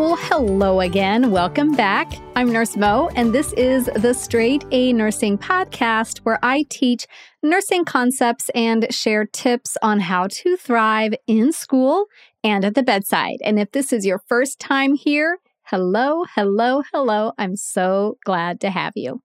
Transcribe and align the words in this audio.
Well, 0.00 0.16
hello 0.16 0.80
again. 0.80 1.30
Welcome 1.30 1.72
back. 1.72 2.10
I'm 2.34 2.50
Nurse 2.50 2.74
Mo, 2.74 3.10
and 3.16 3.34
this 3.34 3.52
is 3.52 3.84
the 3.96 4.14
Straight 4.14 4.64
A 4.70 4.94
Nursing 4.94 5.36
Podcast, 5.36 6.20
where 6.20 6.38
I 6.42 6.64
teach 6.70 7.06
nursing 7.42 7.84
concepts 7.84 8.48
and 8.54 8.90
share 8.90 9.26
tips 9.26 9.76
on 9.82 10.00
how 10.00 10.28
to 10.28 10.56
thrive 10.56 11.12
in 11.26 11.52
school 11.52 12.06
and 12.42 12.64
at 12.64 12.76
the 12.76 12.82
bedside. 12.82 13.40
And 13.44 13.60
if 13.60 13.72
this 13.72 13.92
is 13.92 14.06
your 14.06 14.22
first 14.26 14.58
time 14.58 14.94
here, 14.94 15.36
hello, 15.64 16.24
hello, 16.34 16.82
hello. 16.94 17.32
I'm 17.36 17.54
so 17.56 18.16
glad 18.24 18.58
to 18.62 18.70
have 18.70 18.94
you. 18.96 19.20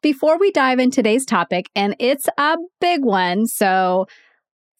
Before 0.00 0.38
we 0.38 0.52
dive 0.52 0.78
into 0.78 0.94
today's 0.94 1.26
topic, 1.26 1.70
and 1.74 1.96
it's 1.98 2.28
a 2.38 2.56
big 2.80 3.04
one, 3.04 3.48
so 3.48 4.06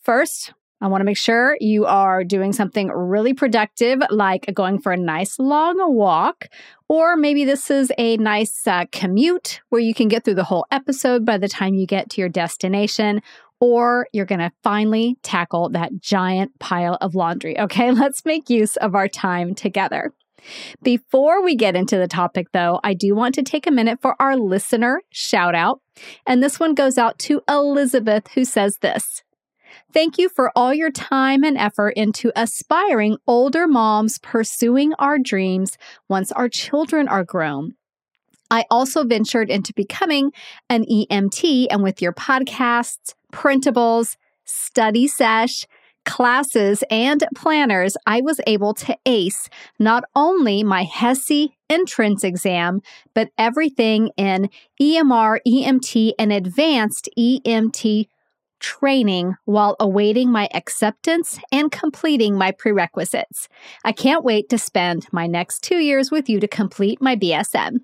first, 0.05 0.53
I 0.81 0.87
want 0.87 1.01
to 1.01 1.05
make 1.05 1.17
sure 1.17 1.57
you 1.61 1.87
are 1.87 2.23
doing 2.23 2.53
something 2.53 2.89
really 2.89 3.35
productive, 3.35 4.01
like 4.11 4.53
going 4.55 4.81
for 4.81 4.93
a 4.93 4.97
nice 4.97 5.39
long 5.39 5.77
walk, 5.95 6.47
or 6.89 7.17
maybe 7.17 7.45
this 7.45 7.71
is 7.71 7.93
a 7.99 8.17
nice 8.19 8.67
uh, 8.67 8.85
commute 8.93 9.61
where 9.71 9.81
you 9.81 9.93
can 9.93 10.09
get 10.09 10.25
through 10.25 10.35
the 10.35 10.45
whole 10.45 10.67
episode 10.71 11.25
by 11.25 11.37
the 11.37 11.49
time 11.49 11.75
you 11.75 11.87
get 11.87 12.11
to 12.11 12.21
your 12.21 12.29
destination, 12.29 13.21
or 13.61 14.07
you're 14.13 14.25
going 14.25 14.39
to 14.39 14.53
finally 14.63 15.17
tackle 15.23 15.69
that 15.71 16.01
giant 16.01 16.57
pile 16.61 16.97
of 17.01 17.15
laundry. 17.15 17.59
Okay, 17.59 17.91
let's 17.93 18.25
make 18.25 18.49
use 18.49 18.77
of 18.77 18.95
our 18.95 19.09
time 19.09 19.55
together. 19.55 20.13
Before 20.83 21.43
we 21.43 21.57
get 21.57 21.75
into 21.75 21.99
the 21.99 22.07
topic, 22.07 22.53
though, 22.53 22.79
I 22.85 22.95
do 22.95 23.17
want 23.17 23.35
to 23.35 23.43
take 23.43 23.67
a 23.67 23.73
minute 23.73 24.01
for 24.01 24.15
our 24.21 24.37
listener 24.37 25.03
shout 25.11 25.57
out. 25.57 25.81
And 26.27 26.41
this 26.41 26.61
one 26.61 26.75
goes 26.75 26.97
out 26.97 27.19
to 27.21 27.43
Elizabeth, 27.49 28.29
who 28.29 28.45
says 28.45 28.79
this 28.79 29.25
Thank 29.93 30.19
you 30.19 30.29
for 30.29 30.53
all 30.55 30.75
your 30.75 30.91
time 30.91 31.43
and 31.43 31.57
effort 31.57 31.91
into 31.91 32.31
aspiring 32.37 33.17
older 33.27 33.67
moms 33.67 34.19
pursuing 34.19 34.93
our 34.99 35.19
dreams 35.19 35.79
once 36.09 36.31
our 36.33 36.49
children 36.49 37.09
are 37.09 37.25
grown. 37.25 37.75
I 38.51 38.65
also 38.71 39.05
ventured 39.05 39.51
into 39.51 39.73
becoming 39.75 40.33
an 40.69 40.85
EMT, 40.85 41.69
and 41.71 41.83
with 41.83 42.03
your 42.03 42.13
podcasts, 42.13 43.15
printables, 43.33 44.17
study 44.45 45.07
sesh, 45.07 45.67
classes, 46.05 46.83
and 46.91 47.27
planners, 47.35 47.97
I 48.07 48.21
was 48.23 48.41
able 48.47 48.75
to 48.75 48.97
ace 49.05 49.49
not 49.79 50.05
only 50.15 50.65
my 50.65 50.85
HESI 50.85 51.53
entrance 51.69 52.25
exam, 52.25 52.81
but 53.15 53.31
everything 53.37 54.11
in 54.17 54.49
EMR, 54.81 55.41
EMT, 55.47 56.13
and 56.19 56.33
advanced 56.33 57.09
EMT 57.19 58.07
training 58.61 59.35
while 59.45 59.77
awaiting 59.81 60.31
my 60.31 60.49
acceptance 60.55 61.39
and 61.53 61.71
completing 61.71 62.37
my 62.37 62.51
prerequisites. 62.53 63.49
I 63.85 63.93
can't 63.93 64.25
wait 64.25 64.49
to 64.51 64.59
spend 64.59 65.07
my 65.13 65.27
next 65.27 65.63
two 65.63 65.79
years 65.79 66.11
with 66.11 66.29
you 66.29 66.41
to 66.41 66.49
complete 66.49 67.01
my 67.01 67.17
BSN. 67.17 67.81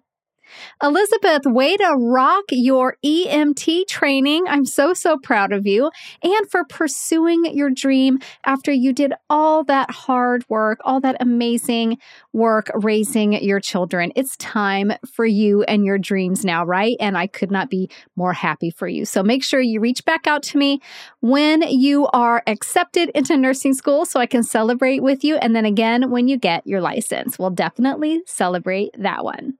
Elizabeth, 0.82 1.42
way 1.46 1.76
to 1.76 1.94
rock 1.96 2.44
your 2.50 2.96
EMT 3.04 3.86
training. 3.88 4.44
I'm 4.48 4.64
so, 4.64 4.92
so 4.94 5.16
proud 5.22 5.52
of 5.52 5.66
you 5.66 5.90
and 6.22 6.50
for 6.50 6.64
pursuing 6.64 7.44
your 7.54 7.70
dream 7.70 8.18
after 8.44 8.72
you 8.72 8.92
did 8.92 9.12
all 9.30 9.64
that 9.64 9.90
hard 9.90 10.44
work, 10.48 10.80
all 10.84 11.00
that 11.00 11.16
amazing 11.20 11.98
work 12.32 12.70
raising 12.74 13.32
your 13.32 13.60
children. 13.60 14.12
It's 14.16 14.36
time 14.36 14.92
for 15.12 15.24
you 15.24 15.62
and 15.64 15.84
your 15.84 15.98
dreams 15.98 16.44
now, 16.44 16.64
right? 16.64 16.96
And 17.00 17.16
I 17.16 17.26
could 17.26 17.50
not 17.50 17.70
be 17.70 17.90
more 18.16 18.32
happy 18.32 18.70
for 18.70 18.88
you. 18.88 19.04
So 19.04 19.22
make 19.22 19.44
sure 19.44 19.60
you 19.60 19.80
reach 19.80 20.04
back 20.04 20.26
out 20.26 20.42
to 20.44 20.58
me 20.58 20.80
when 21.20 21.62
you 21.62 22.06
are 22.08 22.42
accepted 22.46 23.10
into 23.14 23.36
nursing 23.36 23.74
school 23.74 24.04
so 24.04 24.20
I 24.20 24.26
can 24.26 24.42
celebrate 24.42 25.02
with 25.02 25.24
you. 25.24 25.36
And 25.36 25.54
then 25.54 25.64
again, 25.64 26.10
when 26.10 26.28
you 26.28 26.36
get 26.36 26.66
your 26.66 26.80
license, 26.80 27.38
we'll 27.38 27.50
definitely 27.50 28.22
celebrate 28.26 28.90
that 28.98 29.24
one. 29.24 29.54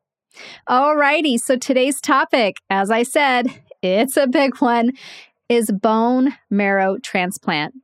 Alrighty, 0.68 1.38
so 1.38 1.56
today's 1.56 2.00
topic, 2.00 2.56
as 2.70 2.90
I 2.90 3.02
said, 3.02 3.46
it's 3.82 4.16
a 4.16 4.26
big 4.26 4.56
one, 4.60 4.92
is 5.48 5.70
bone 5.70 6.34
marrow 6.50 6.98
transplant. 6.98 7.74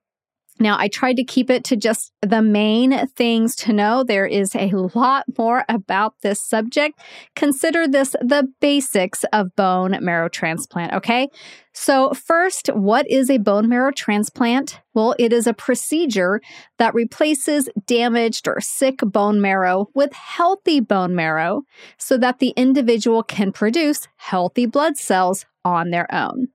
Now, 0.60 0.76
I 0.78 0.88
tried 0.88 1.16
to 1.16 1.24
keep 1.24 1.48
it 1.48 1.64
to 1.64 1.76
just 1.76 2.12
the 2.20 2.42
main 2.42 3.06
things 3.08 3.56
to 3.56 3.72
know. 3.72 4.04
There 4.04 4.26
is 4.26 4.54
a 4.54 4.70
lot 4.94 5.24
more 5.38 5.64
about 5.70 6.14
this 6.22 6.40
subject. 6.42 7.00
Consider 7.34 7.88
this 7.88 8.14
the 8.20 8.46
basics 8.60 9.24
of 9.32 9.56
bone 9.56 9.96
marrow 10.02 10.28
transplant, 10.28 10.92
okay? 10.92 11.28
So, 11.72 12.12
first, 12.12 12.68
what 12.68 13.10
is 13.10 13.30
a 13.30 13.38
bone 13.38 13.70
marrow 13.70 13.90
transplant? 13.90 14.80
Well, 14.92 15.14
it 15.18 15.32
is 15.32 15.46
a 15.46 15.54
procedure 15.54 16.42
that 16.78 16.94
replaces 16.94 17.70
damaged 17.86 18.46
or 18.46 18.60
sick 18.60 18.98
bone 18.98 19.40
marrow 19.40 19.86
with 19.94 20.12
healthy 20.12 20.80
bone 20.80 21.14
marrow 21.14 21.62
so 21.96 22.18
that 22.18 22.38
the 22.38 22.50
individual 22.50 23.22
can 23.22 23.50
produce 23.50 24.08
healthy 24.16 24.66
blood 24.66 24.98
cells 24.98 25.46
on 25.64 25.90
their 25.90 26.12
own. 26.12 26.48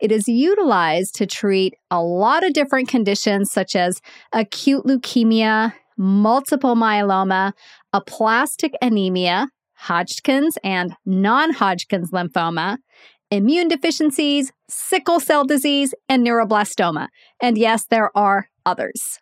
It 0.00 0.12
is 0.12 0.28
utilized 0.28 1.14
to 1.16 1.26
treat 1.26 1.74
a 1.90 2.02
lot 2.02 2.44
of 2.44 2.52
different 2.52 2.88
conditions 2.88 3.52
such 3.52 3.76
as 3.76 4.00
acute 4.32 4.84
leukemia, 4.84 5.74
multiple 5.96 6.74
myeloma, 6.74 7.52
aplastic 7.92 8.72
anemia, 8.80 9.48
Hodgkin's 9.74 10.58
and 10.64 10.94
non 11.06 11.52
Hodgkin's 11.52 12.10
lymphoma, 12.10 12.78
immune 13.30 13.68
deficiencies, 13.68 14.52
sickle 14.68 15.20
cell 15.20 15.44
disease, 15.44 15.94
and 16.08 16.26
neuroblastoma. 16.26 17.08
And 17.40 17.56
yes, 17.56 17.86
there 17.86 18.16
are 18.16 18.48
others. 18.66 19.20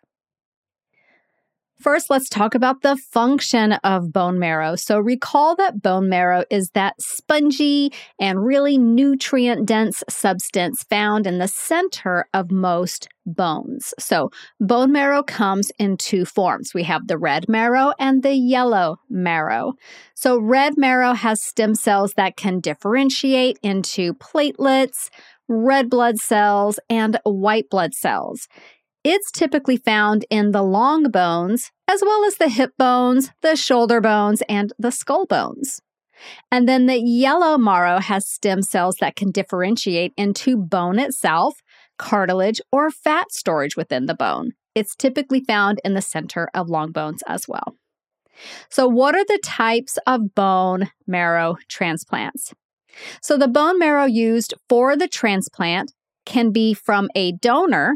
First, 1.79 2.09
let's 2.09 2.27
talk 2.27 2.55
about 2.55 2.81
the 2.81 2.97
function 2.97 3.73
of 3.73 4.11
bone 4.11 4.39
marrow. 4.39 4.75
So, 4.75 4.99
recall 4.99 5.55
that 5.57 5.79
bone 5.79 6.09
marrow 6.09 6.43
is 6.49 6.71
that 6.71 6.99
spongy 6.99 7.93
and 8.19 8.43
really 8.43 8.79
nutrient 8.79 9.67
dense 9.67 10.03
substance 10.09 10.83
found 10.89 11.27
in 11.27 11.37
the 11.37 11.47
center 11.47 12.27
of 12.33 12.49
most 12.49 13.09
bones. 13.27 13.93
So, 13.99 14.31
bone 14.59 14.91
marrow 14.91 15.21
comes 15.21 15.71
in 15.77 15.97
two 15.97 16.25
forms 16.25 16.73
we 16.73 16.81
have 16.83 17.07
the 17.07 17.17
red 17.17 17.47
marrow 17.47 17.93
and 17.99 18.23
the 18.23 18.33
yellow 18.33 18.97
marrow. 19.07 19.73
So, 20.15 20.39
red 20.39 20.73
marrow 20.77 21.13
has 21.13 21.43
stem 21.43 21.75
cells 21.75 22.13
that 22.17 22.37
can 22.37 22.59
differentiate 22.59 23.59
into 23.61 24.15
platelets, 24.15 25.09
red 25.47 25.91
blood 25.91 26.17
cells, 26.17 26.79
and 26.89 27.19
white 27.23 27.69
blood 27.69 27.93
cells. 27.93 28.47
It's 29.03 29.31
typically 29.31 29.77
found 29.77 30.25
in 30.29 30.51
the 30.51 30.63
long 30.63 31.09
bones, 31.11 31.71
as 31.87 32.01
well 32.01 32.25
as 32.25 32.37
the 32.37 32.49
hip 32.49 32.71
bones, 32.77 33.31
the 33.41 33.55
shoulder 33.55 34.01
bones, 34.01 34.41
and 34.49 34.73
the 34.77 34.91
skull 34.91 35.25
bones. 35.25 35.79
And 36.51 36.67
then 36.67 36.87
the 36.87 36.99
yellow 36.99 37.57
marrow 37.57 37.99
has 37.99 38.27
stem 38.27 38.61
cells 38.61 38.97
that 38.99 39.15
can 39.15 39.31
differentiate 39.31 40.13
into 40.17 40.57
bone 40.57 40.99
itself, 40.99 41.61
cartilage, 41.97 42.59
or 42.71 42.89
fat 42.89 43.31
storage 43.31 43.75
within 43.77 44.07
the 44.07 44.15
bone. 44.15 44.53
It's 44.75 44.95
typically 44.95 45.41
found 45.41 45.79
in 45.83 45.93
the 45.93 46.01
center 46.01 46.49
of 46.53 46.69
long 46.69 46.91
bones 46.91 47.23
as 47.27 47.47
well. 47.47 47.75
So, 48.69 48.87
what 48.87 49.15
are 49.15 49.25
the 49.25 49.39
types 49.43 49.97
of 50.05 50.35
bone 50.35 50.91
marrow 51.07 51.57
transplants? 51.67 52.53
So, 53.21 53.37
the 53.37 53.47
bone 53.47 53.79
marrow 53.79 54.05
used 54.05 54.53
for 54.69 54.95
the 54.95 55.07
transplant 55.07 55.93
can 56.25 56.51
be 56.51 56.73
from 56.73 57.09
a 57.15 57.31
donor 57.31 57.95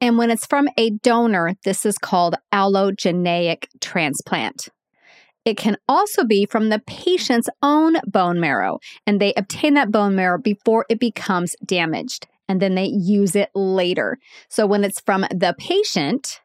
and 0.00 0.18
when 0.18 0.30
it's 0.30 0.46
from 0.46 0.68
a 0.76 0.90
donor, 0.90 1.54
this 1.64 1.86
is 1.86 1.98
called 1.98 2.36
allogeneic 2.52 3.66
transplant. 3.80 4.68
It 5.44 5.56
can 5.56 5.76
also 5.88 6.24
be 6.24 6.44
from 6.44 6.70
the 6.70 6.82
patient's 6.86 7.48
own 7.62 7.96
bone 8.06 8.40
marrow, 8.40 8.78
and 9.06 9.20
they 9.20 9.32
obtain 9.34 9.74
that 9.74 9.92
bone 9.92 10.16
marrow 10.16 10.38
before 10.38 10.84
it 10.88 10.98
becomes 10.98 11.54
damaged, 11.64 12.26
and 12.48 12.60
then 12.60 12.74
they 12.74 12.86
use 12.86 13.36
it 13.36 13.50
later. 13.54 14.18
So 14.48 14.66
when 14.66 14.82
it's 14.84 15.00
from 15.00 15.22
the 15.22 15.54
patient, 15.56 16.40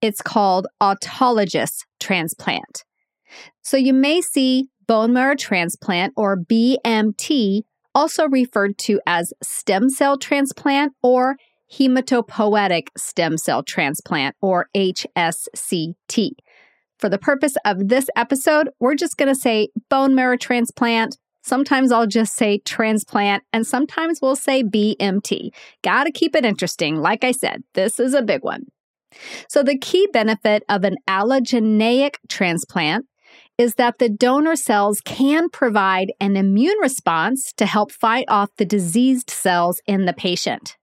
it's 0.00 0.22
called 0.22 0.68
autologous 0.80 1.84
transplant. 1.98 2.84
So 3.62 3.76
you 3.76 3.92
may 3.92 4.20
see 4.20 4.68
bone 4.86 5.12
marrow 5.12 5.34
transplant 5.34 6.12
or 6.16 6.36
BMT, 6.36 7.62
also 7.94 8.28
referred 8.28 8.78
to 8.78 9.00
as 9.06 9.32
stem 9.42 9.88
cell 9.88 10.18
transplant 10.18 10.92
or 11.02 11.36
hematopoietic 11.72 12.88
stem 12.96 13.38
cell 13.38 13.62
transplant, 13.62 14.36
or 14.40 14.68
HSCT. 14.74 16.30
For 16.98 17.08
the 17.08 17.18
purpose 17.18 17.54
of 17.64 17.88
this 17.88 18.08
episode, 18.16 18.70
we're 18.80 18.94
just 18.94 19.16
going 19.16 19.28
to 19.28 19.40
say 19.40 19.68
bone 19.90 20.14
marrow 20.14 20.36
transplant. 20.36 21.18
Sometimes 21.42 21.92
I'll 21.92 22.06
just 22.06 22.34
say 22.34 22.58
transplant, 22.58 23.44
and 23.52 23.66
sometimes 23.66 24.20
we'll 24.20 24.36
say 24.36 24.62
BMT. 24.62 25.50
Got 25.82 26.04
to 26.04 26.10
keep 26.10 26.34
it 26.34 26.44
interesting. 26.44 26.96
Like 26.96 27.22
I 27.22 27.32
said, 27.32 27.62
this 27.74 28.00
is 28.00 28.14
a 28.14 28.22
big 28.22 28.42
one. 28.42 28.64
So, 29.48 29.62
the 29.62 29.78
key 29.78 30.08
benefit 30.12 30.64
of 30.68 30.84
an 30.84 30.96
allogeneic 31.08 32.16
transplant 32.28 33.06
is 33.58 33.76
that 33.76 33.98
the 33.98 34.08
donor 34.08 34.56
cells 34.56 35.00
can 35.00 35.48
provide 35.48 36.12
an 36.20 36.36
immune 36.36 36.78
response 36.80 37.52
to 37.56 37.66
help 37.66 37.90
fight 37.90 38.26
off 38.28 38.50
the 38.56 38.64
diseased 38.64 39.30
cells 39.30 39.80
in 39.86 40.04
the 40.04 40.12
patient. 40.12 40.76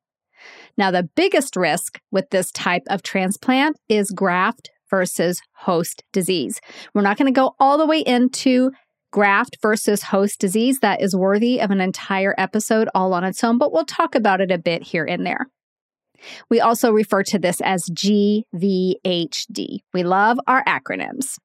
Now, 0.78 0.92
the 0.92 1.10
biggest 1.16 1.56
risk 1.56 2.00
with 2.12 2.30
this 2.30 2.52
type 2.52 2.84
of 2.88 3.04
transplant 3.04 3.78
is 3.90 4.12
graft 4.12 4.72
versus 4.90 5.42
host 5.54 6.04
disease. 6.12 6.60
We're 6.94 7.02
not 7.02 7.18
going 7.18 7.32
to 7.34 7.40
go 7.40 7.56
all 7.60 7.78
the 7.78 7.86
way 7.86 8.00
into 8.00 8.72
graft 9.12 9.58
versus 9.62 10.04
host 10.04 10.40
disease. 10.40 10.80
That 10.80 11.02
is 11.02 11.16
worthy 11.16 11.62
of 11.62 11.72
an 11.72 11.82
entire 11.82 12.34
episode 12.38 12.90
all 12.96 13.14
on 13.14 13.24
its 13.24 13.44
own, 13.44 13.58
but 13.58 13.72
we'll 13.72 13.86
talk 13.86 14.16
about 14.16 14.42
it 14.42 14.52
a 14.52 14.58
bit 14.58 14.84
here 14.84 15.06
and 15.06 15.26
there. 15.26 15.48
We 16.50 16.60
also 16.60 16.92
refer 16.92 17.24
to 17.24 17.40
this 17.40 17.62
as 17.62 17.90
GVHD. 17.90 19.80
We 19.94 20.04
love 20.04 20.40
our 20.48 20.64
acronyms. 20.66 21.38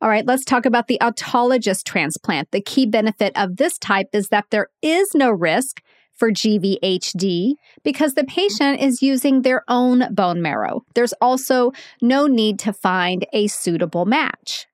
All 0.00 0.08
right, 0.08 0.26
let's 0.26 0.44
talk 0.44 0.66
about 0.66 0.86
the 0.86 0.98
autologous 1.02 1.82
transplant. 1.82 2.50
The 2.52 2.60
key 2.60 2.86
benefit 2.86 3.32
of 3.36 3.56
this 3.56 3.76
type 3.78 4.08
is 4.12 4.28
that 4.28 4.46
there 4.50 4.68
is 4.82 5.08
no 5.14 5.30
risk 5.30 5.82
for 6.18 6.30
GVHD 6.30 7.52
because 7.82 8.14
the 8.14 8.24
patient 8.24 8.80
is 8.80 9.02
using 9.02 9.42
their 9.42 9.62
own 9.68 10.12
bone 10.12 10.42
marrow. 10.42 10.82
There's 10.94 11.14
also 11.20 11.72
no 12.02 12.26
need 12.26 12.58
to 12.60 12.72
find 12.72 13.26
a 13.32 13.46
suitable 13.46 14.04
match. 14.04 14.66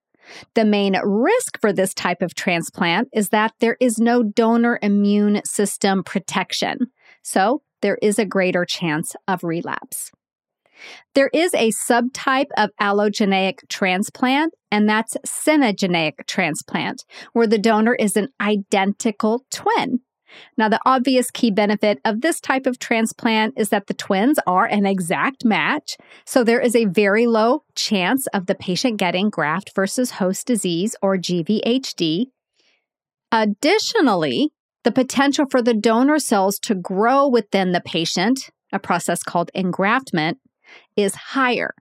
The 0.55 0.65
main 0.65 0.97
risk 1.05 1.61
for 1.61 1.73
this 1.73 1.93
type 1.93 2.23
of 2.23 2.35
transplant 2.35 3.09
is 3.13 3.29
that 3.29 3.53
there 3.61 3.77
is 3.79 3.99
no 3.99 4.23
donor 4.23 4.79
immune 4.83 5.43
system 5.45 6.03
protection. 6.03 6.79
So 7.23 7.63
there 7.83 7.99
is 8.01 8.19
a 8.19 8.25
greater 8.25 8.65
chance 8.65 9.15
of 9.29 9.45
relapse. 9.45 10.11
There 11.15 11.31
is 11.33 11.55
a 11.55 11.71
subtype 11.71 12.51
of 12.57 12.71
allogeneic 12.81 13.69
transplant, 13.69 14.55
and 14.71 14.89
that's 14.89 15.17
syngeneic 15.27 16.27
transplant, 16.27 17.05
where 17.33 17.47
the 17.47 17.59
donor 17.59 17.95
is 17.95 18.17
an 18.17 18.29
identical 18.41 19.45
twin. 19.51 20.01
Now, 20.57 20.69
the 20.69 20.81
obvious 20.85 21.31
key 21.31 21.51
benefit 21.51 22.01
of 22.05 22.21
this 22.21 22.41
type 22.41 22.67
of 22.67 22.79
transplant 22.79 23.55
is 23.57 23.69
that 23.69 23.87
the 23.87 23.95
twins 23.95 24.39
are 24.47 24.67
an 24.67 24.87
exact 24.87 25.45
match. 25.45 25.97
So 26.25 26.43
there 26.43 26.61
is 26.61 26.75
a 26.75 26.87
very 26.87 27.27
low 27.27 27.65
chance 27.75 28.27
of 28.29 28.47
the 28.47 28.55
patient 28.55 28.99
getting 28.99 29.31
graft 29.31 29.73
versus 29.75 30.13
host 30.13 30.47
disease 30.47 30.97
or 31.03 31.17
GVHD. 31.17 32.27
Additionally, 33.31 34.51
the 34.85 34.93
potential 34.93 35.47
for 35.51 35.63
the 35.63 35.75
donor 35.75 36.19
cells 36.19 36.59
to 36.61 36.75
grow 36.75 37.27
within 37.27 37.73
the 37.73 37.81
patient, 37.81 38.51
a 38.73 38.79
process 38.79 39.23
called 39.23 39.51
engraftment, 39.57 40.37
is 40.97 41.15
higher. 41.15 41.75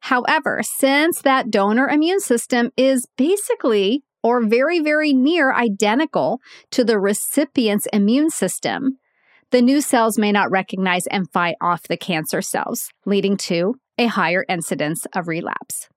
However, 0.00 0.60
since 0.62 1.22
that 1.22 1.50
donor 1.50 1.88
immune 1.88 2.20
system 2.20 2.70
is 2.76 3.06
basically 3.16 4.02
or 4.22 4.44
very, 4.44 4.80
very 4.80 5.12
near 5.12 5.52
identical 5.52 6.40
to 6.70 6.84
the 6.84 6.98
recipient's 6.98 7.86
immune 7.92 8.30
system, 8.30 8.98
the 9.50 9.62
new 9.62 9.80
cells 9.80 10.18
may 10.18 10.32
not 10.32 10.50
recognize 10.50 11.06
and 11.06 11.30
fight 11.30 11.56
off 11.60 11.88
the 11.88 11.96
cancer 11.96 12.42
cells, 12.42 12.90
leading 13.06 13.36
to 13.36 13.74
a 13.96 14.06
higher 14.06 14.44
incidence 14.48 15.06
of 15.14 15.28
relapse. 15.28 15.88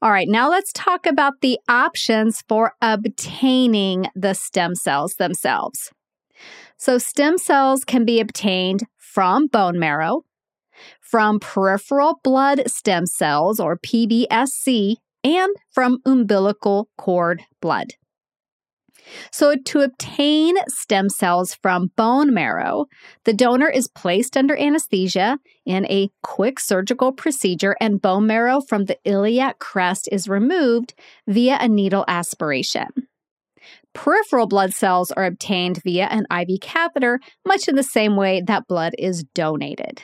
All 0.00 0.10
right, 0.10 0.28
now 0.28 0.48
let's 0.48 0.72
talk 0.72 1.06
about 1.06 1.40
the 1.40 1.58
options 1.68 2.42
for 2.48 2.72
obtaining 2.80 4.06
the 4.14 4.34
stem 4.34 4.74
cells 4.74 5.14
themselves. 5.14 5.90
So, 6.76 6.98
stem 6.98 7.36
cells 7.38 7.84
can 7.84 8.04
be 8.04 8.20
obtained 8.20 8.84
from 8.96 9.48
bone 9.48 9.78
marrow, 9.78 10.22
from 11.00 11.40
peripheral 11.40 12.20
blood 12.22 12.70
stem 12.70 13.06
cells 13.06 13.58
or 13.58 13.76
PBSC, 13.76 14.96
and 15.24 15.54
from 15.72 15.98
umbilical 16.04 16.88
cord 16.96 17.42
blood. 17.60 17.94
So, 19.32 19.54
to 19.56 19.80
obtain 19.80 20.56
stem 20.68 21.08
cells 21.08 21.54
from 21.54 21.92
bone 21.96 22.32
marrow, 22.34 22.86
the 23.24 23.32
donor 23.32 23.68
is 23.68 23.88
placed 23.88 24.36
under 24.36 24.56
anesthesia 24.56 25.38
in 25.64 25.86
a 25.86 26.10
quick 26.22 26.60
surgical 26.60 27.12
procedure, 27.12 27.76
and 27.80 28.02
bone 28.02 28.26
marrow 28.26 28.60
from 28.60 28.84
the 28.84 28.98
iliac 29.04 29.58
crest 29.58 30.08
is 30.12 30.28
removed 30.28 30.94
via 31.26 31.56
a 31.60 31.68
needle 31.68 32.04
aspiration. 32.06 32.88
Peripheral 33.94 34.46
blood 34.46 34.72
cells 34.72 35.10
are 35.12 35.24
obtained 35.24 35.82
via 35.82 36.06
an 36.06 36.26
IV 36.30 36.60
catheter, 36.60 37.18
much 37.46 37.68
in 37.68 37.74
the 37.74 37.82
same 37.82 38.16
way 38.16 38.42
that 38.46 38.68
blood 38.68 38.92
is 38.98 39.24
donated. 39.34 40.02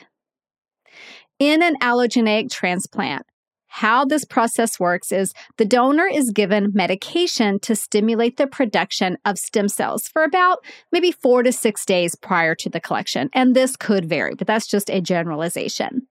In 1.39 1.61
an 1.61 1.75
allogeneic 1.81 2.49
transplant, 2.49 3.25
how 3.75 4.05
this 4.05 4.23
process 4.23 4.79
works 4.79 5.11
is 5.11 5.33
the 5.57 5.65
donor 5.65 6.07
is 6.07 6.31
given 6.31 6.71
medication 6.73 7.59
to 7.59 7.75
stimulate 7.75 8.37
the 8.37 8.47
production 8.47 9.17
of 9.25 9.37
stem 9.37 9.67
cells 9.67 10.07
for 10.07 10.23
about 10.23 10.63
maybe 10.93 11.11
four 11.11 11.43
to 11.43 11.51
six 11.51 11.85
days 11.85 12.15
prior 12.15 12.55
to 12.55 12.69
the 12.69 12.79
collection. 12.79 13.29
And 13.33 13.53
this 13.53 13.75
could 13.75 14.05
vary, 14.05 14.33
but 14.33 14.47
that's 14.47 14.65
just 14.65 14.89
a 14.89 15.01
generalization. 15.01 16.07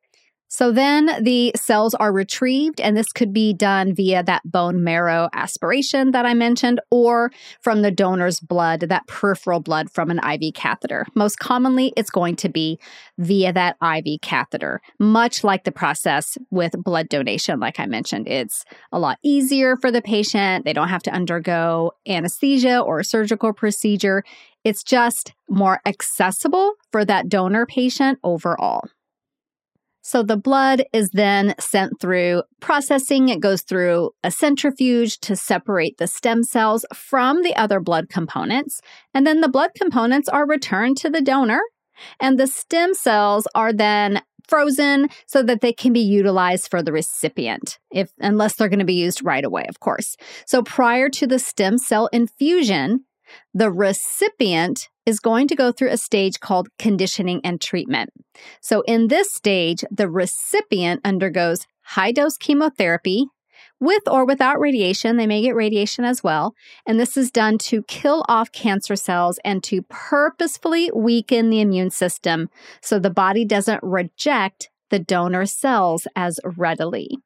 So 0.48 0.70
then 0.70 1.10
the 1.22 1.52
cells 1.56 1.94
are 1.94 2.12
retrieved, 2.12 2.80
and 2.80 2.96
this 2.96 3.12
could 3.12 3.32
be 3.32 3.52
done 3.52 3.94
via 3.94 4.22
that 4.22 4.42
bone 4.44 4.84
marrow 4.84 5.28
aspiration 5.32 6.12
that 6.12 6.26
I 6.26 6.34
mentioned, 6.34 6.80
or 6.90 7.32
from 7.60 7.82
the 7.82 7.90
donor's 7.90 8.38
blood, 8.38 8.80
that 8.80 9.06
peripheral 9.08 9.60
blood 9.60 9.90
from 9.90 10.10
an 10.10 10.20
IV 10.24 10.54
catheter. 10.54 11.06
Most 11.16 11.38
commonly, 11.40 11.92
it's 11.96 12.10
going 12.10 12.36
to 12.36 12.48
be 12.48 12.78
via 13.18 13.52
that 13.52 13.76
IV 13.82 14.20
catheter, 14.22 14.80
much 15.00 15.42
like 15.42 15.64
the 15.64 15.72
process 15.72 16.38
with 16.50 16.72
blood 16.84 17.08
donation, 17.08 17.58
like 17.58 17.80
I 17.80 17.86
mentioned. 17.86 18.28
It's 18.28 18.64
a 18.92 18.98
lot 18.98 19.18
easier 19.24 19.76
for 19.76 19.90
the 19.90 20.02
patient. 20.02 20.64
They 20.64 20.72
don't 20.72 20.88
have 20.88 21.02
to 21.04 21.10
undergo 21.12 21.92
anesthesia 22.06 22.78
or 22.78 23.00
a 23.00 23.04
surgical 23.04 23.52
procedure. 23.52 24.22
It's 24.62 24.84
just 24.84 25.32
more 25.48 25.80
accessible 25.84 26.74
for 26.92 27.04
that 27.04 27.28
donor 27.28 27.66
patient 27.66 28.18
overall. 28.22 28.84
So 30.04 30.22
the 30.22 30.36
blood 30.36 30.84
is 30.92 31.08
then 31.10 31.54
sent 31.58 31.98
through 31.98 32.42
processing. 32.60 33.30
It 33.30 33.40
goes 33.40 33.62
through 33.62 34.10
a 34.22 34.30
centrifuge 34.30 35.18
to 35.20 35.34
separate 35.34 35.96
the 35.96 36.06
stem 36.06 36.42
cells 36.42 36.84
from 36.94 37.42
the 37.42 37.56
other 37.56 37.80
blood 37.80 38.10
components. 38.10 38.80
And 39.14 39.26
then 39.26 39.40
the 39.40 39.48
blood 39.48 39.70
components 39.74 40.28
are 40.28 40.46
returned 40.46 40.98
to 40.98 41.10
the 41.10 41.22
donor. 41.22 41.62
And 42.20 42.38
the 42.38 42.46
stem 42.46 42.92
cells 42.92 43.48
are 43.54 43.72
then 43.72 44.20
frozen 44.46 45.08
so 45.26 45.42
that 45.42 45.62
they 45.62 45.72
can 45.72 45.94
be 45.94 46.00
utilized 46.00 46.68
for 46.70 46.82
the 46.82 46.92
recipient 46.92 47.78
if 47.90 48.10
unless 48.18 48.56
they're 48.56 48.68
going 48.68 48.78
to 48.78 48.84
be 48.84 48.92
used 48.92 49.24
right 49.24 49.42
away 49.42 49.64
of 49.70 49.80
course 49.80 50.16
so 50.46 50.62
prior 50.62 51.08
to 51.08 51.26
the 51.26 51.38
stem 51.38 51.78
cell 51.78 52.10
infusion 52.12 53.06
the 53.54 53.70
recipient 53.70 54.90
is 55.06 55.20
going 55.20 55.48
to 55.48 55.56
go 55.56 55.72
through 55.72 55.90
a 55.90 55.96
stage 55.96 56.40
called 56.40 56.68
conditioning 56.78 57.40
and 57.44 57.60
treatment. 57.60 58.10
So, 58.60 58.82
in 58.82 59.08
this 59.08 59.32
stage, 59.32 59.84
the 59.90 60.08
recipient 60.08 61.00
undergoes 61.04 61.66
high 61.82 62.12
dose 62.12 62.36
chemotherapy 62.36 63.26
with 63.80 64.02
or 64.06 64.24
without 64.24 64.60
radiation. 64.60 65.16
They 65.16 65.26
may 65.26 65.42
get 65.42 65.54
radiation 65.54 66.04
as 66.04 66.22
well. 66.22 66.54
And 66.86 66.98
this 66.98 67.16
is 67.16 67.30
done 67.30 67.58
to 67.58 67.82
kill 67.84 68.24
off 68.28 68.52
cancer 68.52 68.96
cells 68.96 69.38
and 69.44 69.62
to 69.64 69.82
purposefully 69.82 70.90
weaken 70.94 71.50
the 71.50 71.60
immune 71.60 71.90
system 71.90 72.48
so 72.80 72.98
the 72.98 73.10
body 73.10 73.44
doesn't 73.44 73.82
reject 73.82 74.70
the 74.90 74.98
donor 74.98 75.46
cells 75.46 76.06
as 76.16 76.40
readily. 76.56 77.18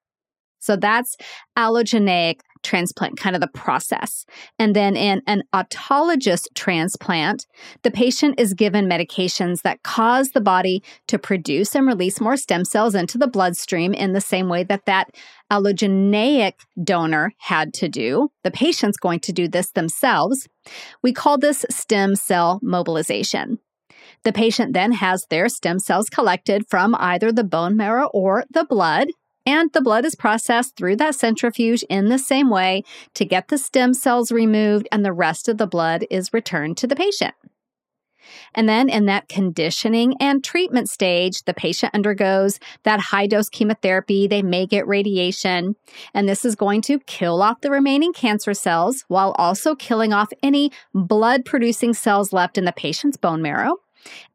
So 0.59 0.77
that's 0.77 1.17
allogeneic 1.57 2.41
transplant, 2.63 3.17
kind 3.19 3.37
of 3.37 3.41
the 3.41 3.49
process. 3.49 4.25
And 4.59 4.75
then 4.75 4.97
in 4.97 5.23
an 5.27 5.43
autologous 5.55 6.47
transplant, 6.55 7.47
the 7.83 7.91
patient 7.91 8.39
is 8.39 8.55
given 8.55 8.89
medications 8.89 9.63
that 9.63 9.83
cause 9.83 10.31
the 10.31 10.41
body 10.41 10.83
to 11.07 11.19
produce 11.19 11.75
and 11.75 11.87
release 11.87 12.21
more 12.21 12.37
stem 12.37 12.65
cells 12.65 12.95
into 12.95 13.19
the 13.19 13.29
bloodstream 13.29 13.95
in 13.95 14.13
the 14.13 14.21
same 14.21 14.49
way 14.49 14.65
that 14.65 14.87
that 14.87 15.11
allogeneic 15.51 16.55
donor 16.83 17.33
had 17.39 17.73
to 17.75 17.89
do. 17.89 18.31
The 18.45 18.51
patient's 18.51 18.99
going 18.99 19.21
to 19.21 19.33
do 19.33 19.49
this 19.49 19.71
themselves. 19.71 20.49
We 21.03 21.13
call 21.13 21.39
this 21.39 21.65
stem 21.71 22.17
cell 22.17 22.61
mobilization. 22.63 23.59
The 24.25 24.33
patient 24.33 24.73
then 24.73 24.93
has 24.93 25.27
their 25.31 25.49
stem 25.49 25.79
cells 25.79 26.09
collected 26.09 26.67
from 26.69 26.95
either 26.99 27.31
the 27.33 27.45
bone 27.45 27.77
marrow 27.77 28.11
or 28.13 28.45
the 28.51 28.65
blood 28.65 29.09
and 29.49 29.73
the 29.73 29.81
blood 29.81 30.05
is 30.05 30.15
processed 30.15 30.77
through 30.77 30.95
that 30.97 31.15
centrifuge 31.15 31.83
in 31.85 32.11
the 32.11 32.19
same 32.19 32.51
way 32.51 32.85
to 33.15 33.25
get 33.25 33.49
the 33.49 33.57
stem 33.57 33.95
cells 33.95 34.31
removed, 34.31 34.87
and 34.93 35.03
the 35.03 35.13
rest 35.13 35.49
of 35.49 35.57
the 35.57 35.67
blood 35.67 36.05
is 36.11 36.35
returned 36.35 36.77
to 36.77 36.87
the 36.87 36.95
patient. 36.95 37.35
And 38.55 38.69
then 38.69 38.91
in 38.91 39.07
that 39.07 39.31
conditioning 39.31 40.15
and 40.21 40.45
treatment 40.45 40.91
stage, 40.91 41.45
the 41.45 41.55
patient 41.55 41.95
undergoes 41.95 42.61
that 42.83 43.01
high 43.01 43.27
dose 43.27 43.49
chemotherapy. 43.49 44.27
They 44.27 44.43
may 44.43 44.67
get 44.67 44.87
radiation, 44.87 45.77
and 46.13 46.29
this 46.29 46.45
is 46.45 46.55
going 46.55 46.83
to 46.83 46.99
kill 46.99 47.41
off 47.41 47.63
the 47.63 47.71
remaining 47.71 48.13
cancer 48.13 48.53
cells 48.53 49.07
while 49.09 49.33
also 49.39 49.75
killing 49.75 50.13
off 50.13 50.29
any 50.43 50.73
blood 50.93 51.47
producing 51.47 51.95
cells 51.95 52.35
left 52.35 52.59
in 52.59 52.67
the 52.67 52.73
patient's 52.73 53.17
bone 53.17 53.41
marrow. 53.41 53.77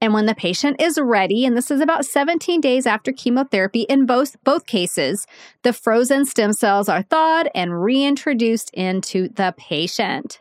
And 0.02 0.14
when 0.14 0.26
the 0.26 0.36
patient 0.36 0.82
is 0.82 1.00
ready, 1.02 1.46
and 1.46 1.56
this 1.56 1.72
is 1.72 1.82
about 1.82 2.06
17 2.06 2.62
days 2.62 2.86
after 2.86 3.12
chemotherapy 3.12 3.82
in 3.84 4.06
both, 4.06 4.36
both 4.44 4.66
cases, 4.66 5.26
the 5.64 5.74
frozen 5.74 6.26
stem 6.26 6.54
cells 6.54 6.90
are 6.90 7.04
thawed 7.04 7.50
and 7.56 7.82
reintroduced 7.82 8.70
into 8.74 9.30
the 9.30 9.54
patient. 9.58 10.40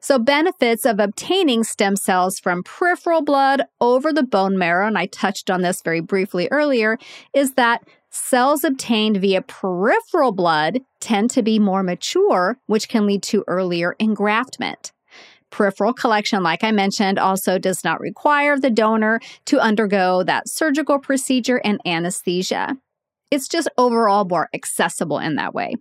So, 0.00 0.18
benefits 0.18 0.86
of 0.86 1.00
obtaining 1.00 1.64
stem 1.64 1.96
cells 1.96 2.38
from 2.38 2.62
peripheral 2.62 3.22
blood 3.22 3.62
over 3.80 4.12
the 4.12 4.22
bone 4.22 4.56
marrow, 4.56 4.86
and 4.86 4.96
I 4.96 5.06
touched 5.06 5.50
on 5.50 5.62
this 5.62 5.82
very 5.82 6.00
briefly 6.00 6.48
earlier, 6.50 6.98
is 7.34 7.54
that 7.54 7.82
cells 8.10 8.62
obtained 8.62 9.16
via 9.16 9.42
peripheral 9.42 10.32
blood 10.32 10.80
tend 11.00 11.30
to 11.32 11.42
be 11.42 11.58
more 11.58 11.82
mature, 11.82 12.56
which 12.66 12.88
can 12.88 13.06
lead 13.06 13.22
to 13.24 13.44
earlier 13.48 13.96
engraftment. 14.00 14.92
Peripheral 15.54 15.92
collection, 15.92 16.42
like 16.42 16.64
I 16.64 16.72
mentioned, 16.72 17.16
also 17.16 17.60
does 17.60 17.84
not 17.84 18.00
require 18.00 18.58
the 18.58 18.70
donor 18.70 19.20
to 19.44 19.60
undergo 19.60 20.24
that 20.24 20.48
surgical 20.48 20.98
procedure 20.98 21.60
and 21.62 21.80
anesthesia. 21.86 22.76
It's 23.30 23.46
just 23.46 23.68
overall 23.78 24.24
more 24.24 24.48
accessible 24.52 25.20
in 25.20 25.36
that 25.36 25.54
way. 25.54 25.76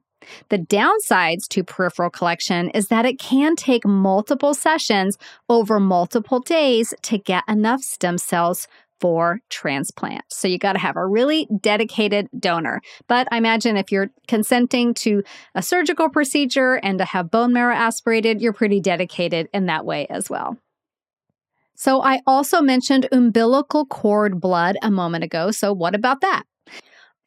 The 0.50 0.60
downsides 0.60 1.48
to 1.50 1.64
peripheral 1.64 2.12
collection 2.12 2.70
is 2.70 2.90
that 2.90 3.08
it 3.08 3.18
can 3.18 3.56
take 3.56 3.84
multiple 3.84 4.54
sessions 4.54 5.18
over 5.50 5.80
multiple 5.80 6.40
days 6.40 6.94
to 7.02 7.18
get 7.18 7.44
enough 7.48 7.82
stem 7.82 8.20
cells 8.20 8.68
for 9.04 9.42
transplant. 9.50 10.24
So 10.30 10.48
you 10.48 10.58
got 10.58 10.74
to 10.74 10.80
have 10.80 10.96
a 10.96 11.06
really 11.06 11.46
dedicated 11.60 12.30
donor. 12.40 12.80
But 13.10 13.28
I 13.32 13.38
imagine 13.38 13.76
if 13.76 13.92
you're 13.92 14.12
consenting 14.30 14.94
to 14.94 15.24
a 15.56 15.62
surgical 15.62 16.08
procedure 16.08 16.76
and 16.76 17.00
to 17.00 17.04
have 17.04 17.30
bone 17.30 17.52
marrow 17.52 17.76
aspirated, 17.76 18.40
you're 18.40 18.54
pretty 18.54 18.80
dedicated 18.80 19.50
in 19.54 19.66
that 19.66 19.84
way 19.84 20.08
as 20.10 20.30
well. 20.30 20.58
So 21.76 22.02
I 22.02 22.22
also 22.26 22.62
mentioned 22.62 23.10
umbilical 23.12 23.86
cord 23.86 24.40
blood 24.40 24.78
a 24.82 24.90
moment 24.90 25.26
ago. 25.26 25.52
So 25.52 25.74
what 25.74 25.96
about 25.96 26.22
that? 26.22 26.44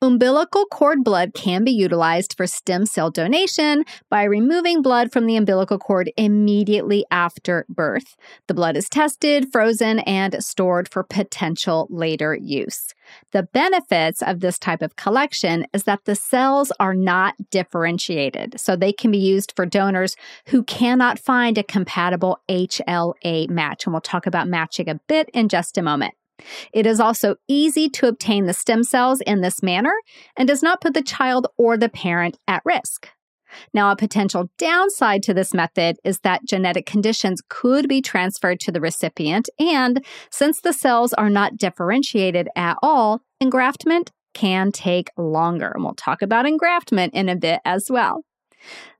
Umbilical 0.03 0.67
cord 0.67 1.03
blood 1.03 1.33
can 1.33 1.65
be 1.65 1.71
utilized 1.71 2.35
for 2.37 2.47
stem 2.47 2.85
cell 2.85 3.11
donation 3.11 3.83
by 4.11 4.25
removing 4.25 4.83
blood 4.83 5.11
from 5.11 5.25
the 5.25 5.37
umbilical 5.37 5.79
cord 5.79 6.13
immediately 6.19 7.07
after 7.11 7.65
birth. 7.71 8.15
The 8.47 8.53
blood 8.53 8.77
is 8.77 8.91
tested, 8.91 9.47
frozen, 9.51 10.01
and 10.01 10.37
stored 10.45 10.87
for 10.87 11.03
potential 11.03 11.87
later 11.89 12.35
use. 12.39 12.93
The 13.33 13.45
benefits 13.45 14.21
of 14.21 14.41
this 14.41 14.59
type 14.59 14.83
of 14.83 14.97
collection 14.97 15.67
is 15.73 15.85
that 15.85 16.05
the 16.05 16.15
cells 16.15 16.71
are 16.79 16.95
not 16.95 17.35
differentiated, 17.51 18.61
so 18.61 18.77
they 18.77 18.93
can 18.93 19.11
be 19.11 19.17
used 19.17 19.55
for 19.57 19.65
donors 19.65 20.15
who 20.49 20.63
cannot 20.63 21.19
find 21.19 21.57
a 21.57 21.63
compatible 21.63 22.39
HLA 22.51 23.49
match. 23.49 23.87
And 23.87 23.95
we'll 23.95 24.03
talk 24.03 24.27
about 24.27 24.47
matching 24.47 24.91
a 24.91 25.01
bit 25.09 25.31
in 25.33 25.49
just 25.49 25.79
a 25.79 25.83
moment. 25.83 26.13
It 26.73 26.87
is 26.87 27.01
also 27.01 27.37
easy 27.49 27.89
to 27.91 28.09
obtain 28.09 28.47
the 28.47 28.53
stem 28.53 28.85
cells 28.85 29.21
in 29.23 29.41
this 29.41 29.63
manner 29.63 29.95
and 30.37 30.47
does 30.47 30.63
not 30.63 30.81
put 30.81 30.95
the 30.95 31.03
child 31.03 31.47
or 31.57 31.77
the 31.77 31.89
parent 31.89 32.39
at 32.47 32.63
risk. 32.65 33.09
Now, 33.73 33.91
a 33.91 33.97
potential 33.97 34.51
downside 34.59 35.23
to 35.25 35.35
this 35.35 35.55
method 35.55 35.97
is 36.05 36.21
that 36.21 36.45
genetic 36.45 36.85
conditions 36.85 37.41
could 37.49 37.89
be 37.89 38.03
transferred 38.03 38.61
to 38.61 38.73
the 38.73 38.81
recipient, 38.81 39.49
and 39.59 40.05
since 40.31 40.61
the 40.61 40.73
cells 40.73 41.13
are 41.15 41.31
not 41.31 41.57
differentiated 41.57 42.49
at 42.57 42.77
all, 42.83 43.21
engraftment 43.43 44.11
can 44.35 44.73
take 44.73 45.11
longer. 45.17 45.73
And 45.75 45.85
we'll 45.85 45.95
talk 45.95 46.23
about 46.23 46.45
engraftment 46.45 47.11
in 47.13 47.29
a 47.29 47.37
bit 47.37 47.61
as 47.65 47.87
well. 47.89 48.23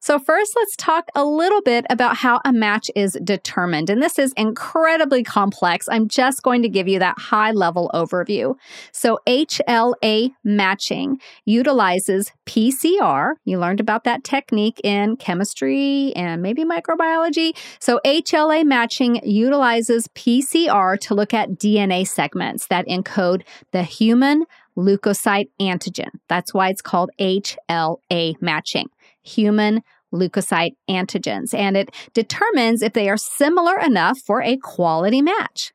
So, 0.07 0.21
first, 0.21 0.53
let's 0.55 0.77
talk 0.77 1.09
a 1.17 1.25
little 1.25 1.63
bit 1.63 1.85
about 1.91 2.19
how 2.19 2.41
a 2.45 2.53
match 2.53 2.91
is 2.95 3.19
determined. 3.25 3.91
And 3.91 4.01
this 4.01 4.21
is 4.21 4.33
incredibly 4.37 5.25
complex. 5.25 5.89
I'm 5.89 6.07
just 6.07 6.45
going 6.45 6.63
to 6.63 6.69
give 6.69 6.87
you 6.87 7.01
that 7.01 7.19
high 7.19 7.51
level 7.51 7.91
overview. 7.93 8.57
So, 8.93 9.19
HLA 9.27 10.33
matching 10.45 11.19
utilizes 11.45 12.31
PCR. 12.47 13.33
You 13.45 13.59
learned 13.59 13.81
about 13.81 14.05
that 14.05 14.23
technique 14.23 14.81
in 14.85 15.17
chemistry 15.17 16.13
and 16.15 16.41
maybe 16.41 16.65
microbiology. 16.65 17.57
So, 17.81 18.01
HLA 18.05 18.65
matching 18.65 19.21
utilizes 19.25 20.07
PCR 20.09 21.01
to 21.01 21.15
look 21.15 21.35
at 21.35 21.55
DNA 21.55 22.07
segments 22.07 22.69
that 22.69 22.87
encode 22.87 23.43
the 23.73 23.83
human 23.83 24.45
leukocyte 24.77 25.49
antigen. 25.61 26.11
That's 26.29 26.55
why 26.55 26.69
it's 26.69 26.83
called 26.83 27.11
HLA 27.19 28.41
matching 28.41 28.89
human 29.27 29.83
leukocyte 30.15 30.73
antigens, 30.89 31.53
and 31.53 31.77
it 31.77 31.91
determines 32.15 32.83
if 32.83 32.93
they 32.93 33.09
are 33.09 33.17
similar 33.17 33.79
enough 33.79 34.19
for 34.25 34.43
a 34.43 34.57
quality 34.59 35.21
match. 35.21 35.73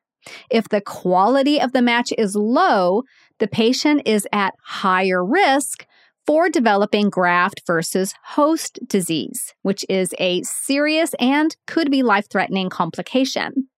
If 0.50 0.68
the 0.68 0.80
quality 0.80 1.60
of 1.60 1.72
the 1.72 1.82
match 1.82 2.12
is 2.16 2.34
low, 2.34 3.02
the 3.38 3.48
patient 3.48 4.02
is 4.06 4.26
at 4.32 4.54
higher 4.64 5.24
risk 5.24 5.86
for 6.26 6.48
developing 6.48 7.10
graft 7.10 7.62
versus 7.66 8.14
host 8.24 8.78
disease, 8.86 9.54
which 9.62 9.84
is 9.88 10.14
a 10.20 10.42
serious 10.44 11.14
and 11.18 11.56
could 11.66 11.90
be 11.90 12.02
life 12.02 12.26
threatening 12.30 12.70
complication. 12.70 13.68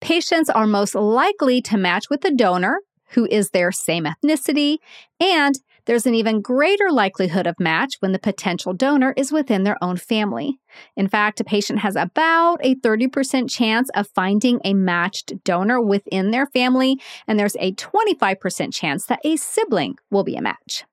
Patients 0.00 0.48
are 0.48 0.66
most 0.66 0.94
likely 0.94 1.60
to 1.62 1.76
match 1.76 2.08
with 2.08 2.24
a 2.24 2.30
donor 2.30 2.78
who 3.10 3.26
is 3.26 3.50
their 3.50 3.72
same 3.72 4.04
ethnicity 4.04 4.78
and 5.18 5.54
there's 5.86 6.06
an 6.06 6.14
even 6.14 6.40
greater 6.40 6.90
likelihood 6.90 7.46
of 7.46 7.60
match 7.60 7.94
when 8.00 8.12
the 8.12 8.18
potential 8.18 8.72
donor 8.72 9.14
is 9.16 9.32
within 9.32 9.64
their 9.64 9.76
own 9.82 9.96
family. 9.96 10.58
In 10.96 11.08
fact, 11.08 11.40
a 11.40 11.44
patient 11.44 11.80
has 11.80 11.96
about 11.96 12.58
a 12.62 12.74
30% 12.76 13.50
chance 13.50 13.90
of 13.94 14.08
finding 14.14 14.60
a 14.64 14.74
matched 14.74 15.44
donor 15.44 15.80
within 15.80 16.30
their 16.30 16.46
family, 16.46 16.96
and 17.26 17.38
there's 17.38 17.56
a 17.60 17.72
25% 17.72 18.72
chance 18.72 19.06
that 19.06 19.20
a 19.24 19.36
sibling 19.36 19.96
will 20.10 20.24
be 20.24 20.36
a 20.36 20.42
match. 20.42 20.84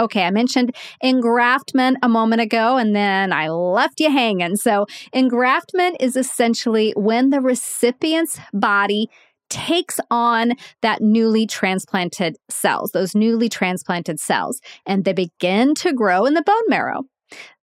Okay, 0.00 0.24
I 0.24 0.30
mentioned 0.30 0.74
engraftment 1.04 1.96
a 2.02 2.08
moment 2.08 2.42
ago 2.42 2.76
and 2.76 2.96
then 2.96 3.32
I 3.32 3.48
left 3.50 4.00
you 4.00 4.10
hanging. 4.10 4.56
So, 4.56 4.86
engraftment 5.14 5.96
is 6.00 6.16
essentially 6.16 6.92
when 6.96 7.30
the 7.30 7.40
recipient's 7.40 8.40
body 8.52 9.08
takes 9.52 10.00
on 10.10 10.54
that 10.80 11.02
newly 11.02 11.46
transplanted 11.46 12.36
cells, 12.48 12.92
those 12.92 13.14
newly 13.14 13.50
transplanted 13.50 14.18
cells, 14.18 14.60
and 14.86 15.04
they 15.04 15.12
begin 15.12 15.74
to 15.74 15.92
grow 15.92 16.24
in 16.24 16.32
the 16.32 16.42
bone 16.42 16.68
marrow. 16.68 17.02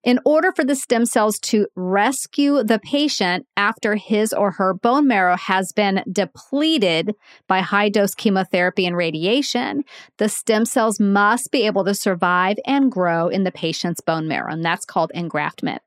In 0.03 0.19
order 0.27 0.53
for 0.53 0.65
the 0.65 0.77
stem 0.77 1.07
cells 1.07 1.39
to 1.41 1.67
rescue 1.77 2.63
the 2.63 2.79
patient 2.79 3.47
after 3.57 3.97
his 3.97 4.35
or 4.35 4.51
her 4.53 4.75
bone 4.75 5.07
marrow 5.07 5.37
has 5.37 5.73
been 5.73 6.03
depleted 6.11 7.15
by 7.49 7.61
high 7.61 7.89
dose 7.89 8.15
chemotherapy 8.15 8.87
and 8.87 8.97
radiation, 8.97 9.83
the 10.19 10.29
stem 10.29 10.67
cells 10.67 11.01
must 11.01 11.51
be 11.51 11.65
able 11.65 11.85
to 11.85 11.95
survive 11.95 12.57
and 12.67 12.93
grow 12.93 13.29
in 13.29 13.45
the 13.45 13.53
patient's 13.53 14.03
bone 14.03 14.29
marrow, 14.29 14.53
and 14.53 14.65
that's 14.65 14.85
called 14.85 15.11
engraftment. 15.15 15.79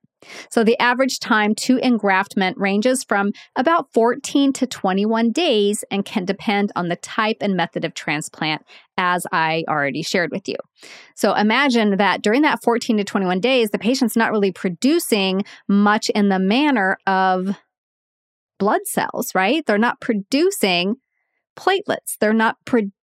So 0.49 0.63
the 0.63 0.79
average 0.79 1.19
time 1.19 1.53
to 1.55 1.77
engraftment 1.77 2.53
ranges 2.57 3.03
from 3.03 3.31
about 3.55 3.93
14 3.93 4.51
to 4.53 4.67
21 4.67 5.31
days 5.31 5.83
and 5.91 6.03
can 6.03 6.25
depend 6.25 6.71
on 6.75 6.89
the 6.89 6.95
type 6.97 7.37
and 7.41 7.55
method 7.55 7.85
of 7.85 7.93
transplant, 7.93 8.63
as 8.97 9.27
I 9.31 9.63
already 9.67 10.01
shared 10.01 10.31
with 10.31 10.47
you. 10.47 10.55
So 11.15 11.33
imagine 11.33 11.97
that 11.97 12.21
during 12.21 12.41
that 12.41 12.63
14 12.63 12.97
to 12.97 13.03
21 13.03 13.39
days, 13.39 13.69
the 13.69 13.79
patient's 13.79 14.15
not 14.15 14.31
really 14.31 14.51
producing 14.51 15.43
much 15.67 16.09
in 16.09 16.29
the 16.29 16.39
manner 16.39 16.97
of 17.05 17.55
blood 18.57 18.81
cells, 18.85 19.35
right? 19.35 19.63
They're 19.65 19.77
not 19.77 20.01
producing 20.01 20.95
platelets. 21.55 22.17
They're 22.19 22.33
not 22.33 22.57
producing 22.65 22.93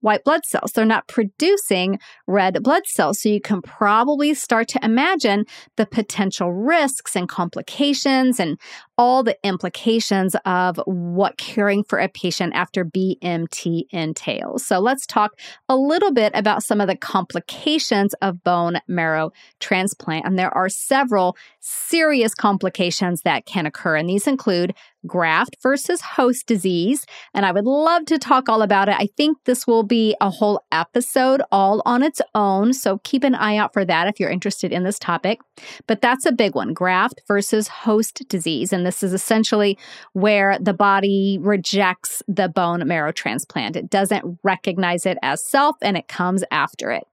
white 0.00 0.24
blood 0.24 0.44
cells. 0.44 0.72
They're 0.72 0.84
not 0.84 1.08
producing 1.08 1.98
red 2.26 2.62
blood 2.62 2.86
cells. 2.86 3.20
So 3.20 3.28
you 3.28 3.40
can 3.40 3.62
probably 3.62 4.34
start 4.34 4.68
to 4.68 4.84
imagine 4.84 5.44
the 5.76 5.86
potential 5.86 6.52
risks 6.52 7.16
and 7.16 7.28
complications 7.28 8.38
and 8.40 8.58
all 8.98 9.22
the 9.22 9.36
implications 9.42 10.34
of 10.46 10.80
what 10.86 11.36
caring 11.36 11.84
for 11.84 11.98
a 11.98 12.08
patient 12.08 12.54
after 12.54 12.84
BMT 12.84 13.82
entails. 13.90 14.66
So 14.66 14.78
let's 14.78 15.06
talk 15.06 15.32
a 15.68 15.76
little 15.76 16.12
bit 16.12 16.32
about 16.34 16.62
some 16.62 16.80
of 16.80 16.88
the 16.88 16.96
complications 16.96 18.14
of 18.22 18.42
bone 18.42 18.78
marrow 18.88 19.32
transplant. 19.60 20.24
And 20.24 20.38
there 20.38 20.54
are 20.56 20.68
several 20.68 21.36
serious 21.60 22.34
complications 22.34 23.22
that 23.22 23.44
can 23.44 23.66
occur, 23.66 23.96
and 23.96 24.08
these 24.08 24.26
include 24.26 24.74
graft 25.06 25.56
versus 25.62 26.00
host 26.00 26.46
disease. 26.46 27.04
And 27.34 27.46
I 27.46 27.52
would 27.52 27.64
love 27.64 28.06
to 28.06 28.18
talk 28.18 28.48
all 28.48 28.62
about 28.62 28.88
it. 28.88 28.96
I 28.98 29.08
think 29.16 29.38
this 29.44 29.66
will 29.66 29.82
be 29.82 30.16
a 30.20 30.30
whole 30.30 30.64
episode 30.72 31.42
all 31.50 31.82
on 31.84 32.02
its 32.02 32.20
own. 32.34 32.72
So 32.72 32.98
keep 33.04 33.24
an 33.24 33.34
eye 33.34 33.56
out 33.56 33.72
for 33.72 33.84
that 33.84 34.08
if 34.08 34.20
you're 34.20 34.30
interested 34.30 34.72
in 34.72 34.84
this 34.84 34.98
topic. 34.98 35.40
But 35.86 36.00
that's 36.00 36.26
a 36.26 36.32
big 36.32 36.54
one 36.54 36.72
graft 36.72 37.22
versus 37.26 37.68
host 37.68 38.22
disease. 38.28 38.72
And 38.72 38.86
this 38.86 39.02
is 39.02 39.12
essentially 39.12 39.78
where 40.12 40.58
the 40.60 40.74
body 40.74 41.38
rejects 41.40 42.22
the 42.28 42.48
bone 42.48 42.86
marrow 42.86 43.12
transplant. 43.12 43.76
It 43.76 43.90
doesn't 43.90 44.38
recognize 44.42 45.06
it 45.06 45.18
as 45.22 45.44
self 45.44 45.76
and 45.82 45.96
it 45.96 46.08
comes 46.08 46.44
after 46.50 46.90
it. 46.90 47.06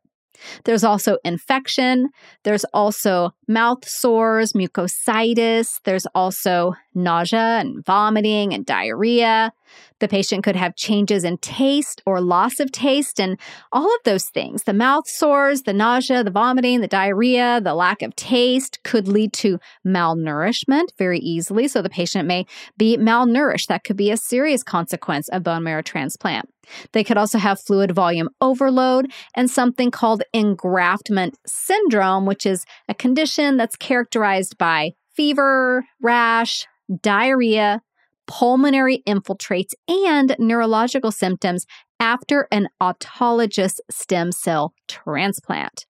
There's 0.65 0.83
also 0.83 1.17
infection. 1.23 2.09
There's 2.43 2.65
also 2.65 3.33
mouth 3.47 3.87
sores, 3.87 4.53
mucositis. 4.53 5.79
There's 5.83 6.05
also 6.07 6.73
nausea 6.93 7.59
and 7.59 7.85
vomiting 7.85 8.53
and 8.53 8.65
diarrhea. 8.65 9.53
The 9.99 10.07
patient 10.07 10.43
could 10.43 10.55
have 10.55 10.75
changes 10.75 11.23
in 11.23 11.37
taste 11.37 12.01
or 12.05 12.21
loss 12.21 12.59
of 12.59 12.71
taste, 12.71 13.19
and 13.19 13.39
all 13.71 13.85
of 13.85 13.99
those 14.05 14.25
things 14.25 14.63
the 14.63 14.73
mouth 14.73 15.07
sores, 15.07 15.63
the 15.63 15.73
nausea, 15.73 16.23
the 16.23 16.31
vomiting, 16.31 16.81
the 16.81 16.87
diarrhea, 16.87 17.61
the 17.61 17.75
lack 17.75 18.01
of 18.01 18.15
taste 18.15 18.79
could 18.83 19.07
lead 19.07 19.33
to 19.33 19.59
malnourishment 19.85 20.87
very 20.97 21.19
easily. 21.19 21.67
So 21.67 21.81
the 21.81 21.89
patient 21.89 22.27
may 22.27 22.45
be 22.77 22.97
malnourished. 22.97 23.67
That 23.67 23.83
could 23.83 23.97
be 23.97 24.11
a 24.11 24.17
serious 24.17 24.63
consequence 24.63 25.29
of 25.29 25.43
bone 25.43 25.63
marrow 25.63 25.81
transplant. 25.81 26.49
They 26.93 27.03
could 27.03 27.17
also 27.17 27.37
have 27.37 27.59
fluid 27.59 27.91
volume 27.91 28.29
overload 28.41 29.11
and 29.35 29.49
something 29.49 29.91
called 29.91 30.23
engraftment 30.33 31.33
syndrome, 31.45 32.25
which 32.25 32.45
is 32.45 32.65
a 32.87 32.93
condition 32.93 33.57
that's 33.57 33.75
characterized 33.75 34.57
by 34.57 34.91
fever, 35.15 35.85
rash, 36.01 36.65
diarrhea, 37.01 37.81
pulmonary 38.27 39.03
infiltrates, 39.07 39.73
and 39.87 40.35
neurological 40.39 41.11
symptoms 41.11 41.65
after 41.99 42.47
an 42.51 42.67
autologous 42.81 43.79
stem 43.89 44.31
cell 44.31 44.73
transplant. 44.87 45.85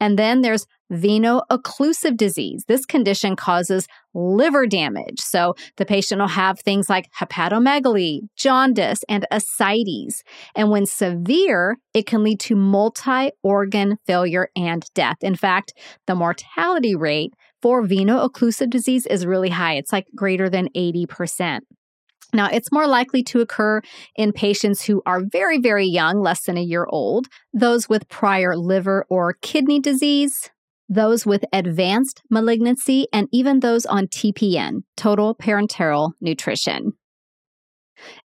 And 0.00 0.18
then 0.18 0.40
there's 0.40 0.66
veno 0.92 1.42
occlusive 1.50 2.16
disease. 2.16 2.64
This 2.68 2.84
condition 2.84 3.34
causes 3.36 3.86
liver 4.14 4.66
damage. 4.66 5.20
So 5.20 5.54
the 5.76 5.86
patient 5.86 6.20
will 6.20 6.28
have 6.28 6.60
things 6.60 6.90
like 6.90 7.08
hepatomegaly, 7.18 8.20
jaundice, 8.36 9.02
and 9.08 9.26
ascites. 9.30 10.22
And 10.54 10.70
when 10.70 10.86
severe, 10.86 11.78
it 11.94 12.06
can 12.06 12.22
lead 12.22 12.40
to 12.40 12.56
multi 12.56 13.30
organ 13.42 13.96
failure 14.06 14.48
and 14.54 14.84
death. 14.94 15.16
In 15.22 15.34
fact, 15.34 15.72
the 16.06 16.14
mortality 16.14 16.94
rate 16.94 17.32
for 17.62 17.82
veno 17.82 18.28
occlusive 18.28 18.70
disease 18.70 19.06
is 19.06 19.24
really 19.24 19.50
high. 19.50 19.74
It's 19.74 19.92
like 19.92 20.06
greater 20.14 20.50
than 20.50 20.68
80%. 20.76 21.60
Now, 22.32 22.48
it's 22.50 22.72
more 22.72 22.86
likely 22.86 23.22
to 23.24 23.40
occur 23.40 23.82
in 24.16 24.32
patients 24.32 24.84
who 24.84 25.02
are 25.04 25.22
very, 25.30 25.58
very 25.58 25.86
young, 25.86 26.20
less 26.20 26.44
than 26.44 26.56
a 26.56 26.62
year 26.62 26.86
old, 26.88 27.26
those 27.52 27.88
with 27.88 28.08
prior 28.08 28.56
liver 28.56 29.04
or 29.10 29.34
kidney 29.42 29.80
disease, 29.80 30.50
those 30.88 31.26
with 31.26 31.44
advanced 31.52 32.22
malignancy, 32.30 33.06
and 33.12 33.28
even 33.32 33.60
those 33.60 33.84
on 33.84 34.06
TPN, 34.06 34.82
total 34.96 35.34
parenteral 35.34 36.12
nutrition. 36.20 36.92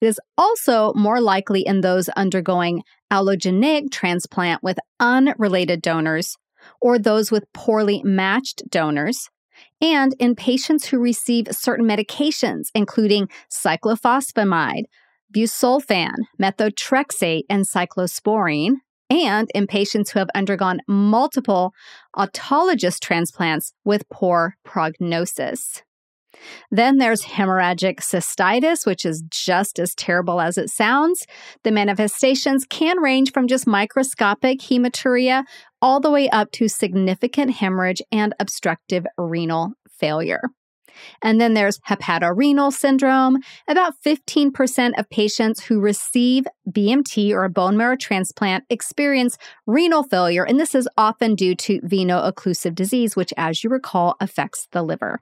It 0.01 0.07
is 0.07 0.21
also 0.37 0.93
more 0.95 1.21
likely 1.21 1.63
in 1.65 1.81
those 1.81 2.09
undergoing 2.11 2.83
allogeneic 3.13 3.91
transplant 3.91 4.63
with 4.63 4.79
unrelated 5.01 5.81
donors 5.81 6.37
or 6.81 6.99
those 6.99 7.31
with 7.31 7.45
poorly 7.53 8.03
matched 8.05 8.63
donors, 8.69 9.29
and 9.83 10.15
in 10.21 10.37
patients 10.37 10.87
who 10.87 10.99
receive 10.99 11.49
certain 11.51 11.87
medications, 11.87 12.69
including 12.75 13.29
cyclophosphamide, 13.51 14.85
busulfan, 15.35 16.15
methotrexate, 16.41 17.43
and 17.51 17.67
cyclosporine, 17.69 18.77
and 19.11 19.51
in 19.55 19.67
patients 19.67 20.13
who 20.13 20.21
have 20.21 20.31
undergone 20.35 20.81
multiple 20.87 21.75
autologous 22.17 22.99
transplants 22.99 23.75
with 23.85 24.09
poor 24.09 24.55
prognosis. 24.65 25.83
Then 26.71 26.99
there's 26.99 27.23
hemorrhagic 27.23 27.97
cystitis, 27.97 28.87
which 28.87 29.05
is 29.05 29.23
just 29.31 29.79
as 29.79 29.95
terrible 29.95 30.41
as 30.41 30.57
it 30.57 30.71
sounds. 30.71 31.27
The 31.63 31.71
manifestations 31.71 32.65
can 32.69 32.99
range 32.99 33.33
from 33.33 33.49
just 33.49 33.67
microscopic 33.67 34.61
hematuria 34.61 35.45
all 35.83 36.01
the 36.01 36.11
way 36.11 36.31
up 36.31 36.51
to 36.53 36.69
significant 36.69 37.51
hemorrhage 37.51 38.01
and 38.11 38.35
obstructive 38.41 39.05
renal 39.19 39.73
failure. 39.91 40.43
And 41.23 41.41
then 41.41 41.55
there's 41.55 41.81
hepatorenal 41.81 42.73
syndrome. 42.73 43.39
About 43.69 43.95
15% 44.05 44.99
of 44.99 45.11
patients 45.11 45.65
who 45.65 45.81
receive 45.81 46.45
BMT 46.71 47.33
or 47.33 47.45
a 47.45 47.51
bone 47.51 47.77
marrow 47.77 47.97
transplant 47.97 48.65
experience 48.71 49.39
renal 49.67 50.03
failure, 50.03 50.45
and 50.45 50.61
this 50.61 50.75
is 50.75 50.89
often 50.97 51.35
due 51.35 51.55
to 51.57 51.81
veno 51.81 52.31
occlusive 52.31 52.75
disease, 52.75 53.17
which, 53.17 53.33
as 53.37 53.65
you 53.65 53.71
recall, 53.71 54.17
affects 54.21 54.69
the 54.73 54.83
liver. 54.83 55.21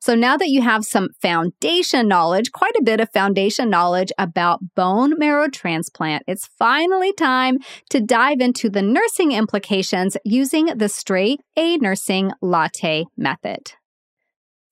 So 0.00 0.14
now 0.14 0.36
that 0.36 0.48
you 0.48 0.62
have 0.62 0.84
some 0.84 1.08
foundation 1.20 2.08
knowledge, 2.08 2.52
quite 2.52 2.76
a 2.78 2.82
bit 2.82 3.00
of 3.00 3.12
foundation 3.12 3.70
knowledge 3.70 4.12
about 4.18 4.74
bone 4.74 5.18
marrow 5.18 5.48
transplant, 5.48 6.24
it's 6.26 6.46
finally 6.58 7.12
time 7.12 7.58
to 7.90 8.00
dive 8.00 8.40
into 8.40 8.68
the 8.68 8.82
nursing 8.82 9.32
implications 9.32 10.16
using 10.24 10.66
the 10.66 10.88
straight 10.88 11.40
A 11.56 11.76
nursing 11.78 12.32
latte 12.40 13.04
method. 13.16 13.72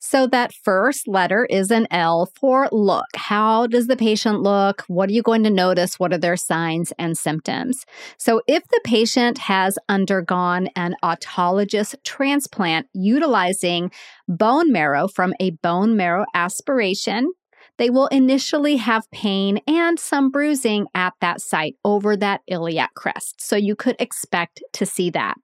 So, 0.08 0.28
that 0.28 0.54
first 0.54 1.08
letter 1.08 1.46
is 1.46 1.72
an 1.72 1.88
L 1.90 2.30
for 2.38 2.68
look. 2.70 3.06
How 3.16 3.66
does 3.66 3.88
the 3.88 3.96
patient 3.96 4.40
look? 4.40 4.84
What 4.86 5.08
are 5.08 5.12
you 5.12 5.20
going 5.20 5.42
to 5.42 5.50
notice? 5.50 5.98
What 5.98 6.12
are 6.12 6.18
their 6.18 6.36
signs 6.36 6.92
and 6.96 7.18
symptoms? 7.18 7.84
So, 8.16 8.40
if 8.46 8.62
the 8.68 8.80
patient 8.84 9.38
has 9.38 9.80
undergone 9.88 10.68
an 10.76 10.94
autologous 11.02 11.96
transplant 12.04 12.86
utilizing 12.94 13.90
bone 14.28 14.70
marrow 14.70 15.08
from 15.08 15.34
a 15.40 15.50
bone 15.50 15.96
marrow 15.96 16.24
aspiration, 16.34 17.32
they 17.76 17.90
will 17.90 18.06
initially 18.06 18.76
have 18.76 19.10
pain 19.10 19.58
and 19.66 19.98
some 19.98 20.30
bruising 20.30 20.86
at 20.94 21.14
that 21.20 21.40
site 21.40 21.74
over 21.84 22.16
that 22.16 22.42
iliac 22.46 22.94
crest. 22.94 23.40
So, 23.40 23.56
you 23.56 23.74
could 23.74 23.96
expect 23.98 24.62
to 24.74 24.86
see 24.86 25.10
that. 25.10 25.34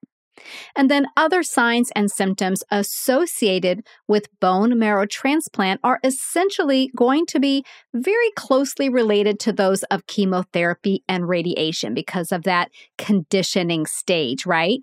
And 0.74 0.90
then 0.90 1.06
other 1.16 1.42
signs 1.42 1.90
and 1.94 2.10
symptoms 2.10 2.62
associated 2.70 3.86
with 4.08 4.28
bone 4.40 4.78
marrow 4.78 5.06
transplant 5.06 5.80
are 5.84 6.00
essentially 6.02 6.90
going 6.96 7.26
to 7.26 7.40
be 7.40 7.64
very 7.94 8.30
closely 8.36 8.88
related 8.88 9.38
to 9.40 9.52
those 9.52 9.82
of 9.84 10.06
chemotherapy 10.06 11.04
and 11.08 11.28
radiation 11.28 11.94
because 11.94 12.32
of 12.32 12.44
that 12.44 12.70
conditioning 12.98 13.86
stage, 13.86 14.46
right? 14.46 14.80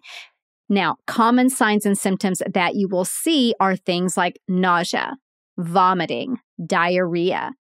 Now, 0.69 0.97
common 1.07 1.49
signs 1.49 1.85
and 1.85 1.97
symptoms 1.97 2.43
that 2.47 2.75
you 2.75 2.87
will 2.87 3.05
see 3.05 3.55
are 3.59 3.75
things 3.75 4.15
like 4.15 4.39
nausea, 4.47 5.17
vomiting, 5.57 6.37
diarrhea, 6.63 7.53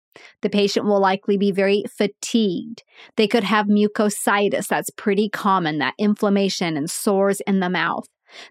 the 0.42 0.50
patient 0.50 0.86
will 0.86 1.00
likely 1.00 1.38
be 1.38 1.52
very 1.52 1.84
fatigued. 1.90 2.84
They 3.16 3.28
could 3.28 3.44
have 3.44 3.68
mucositis. 3.68 4.68
That's 4.68 4.90
pretty 4.92 5.30
common, 5.30 5.80
that 5.80 5.94
inflammation 5.98 6.78
and 6.78 6.90
sores 6.90 7.42
in 7.42 7.60
the 7.60 7.70
mouth. 7.70 8.06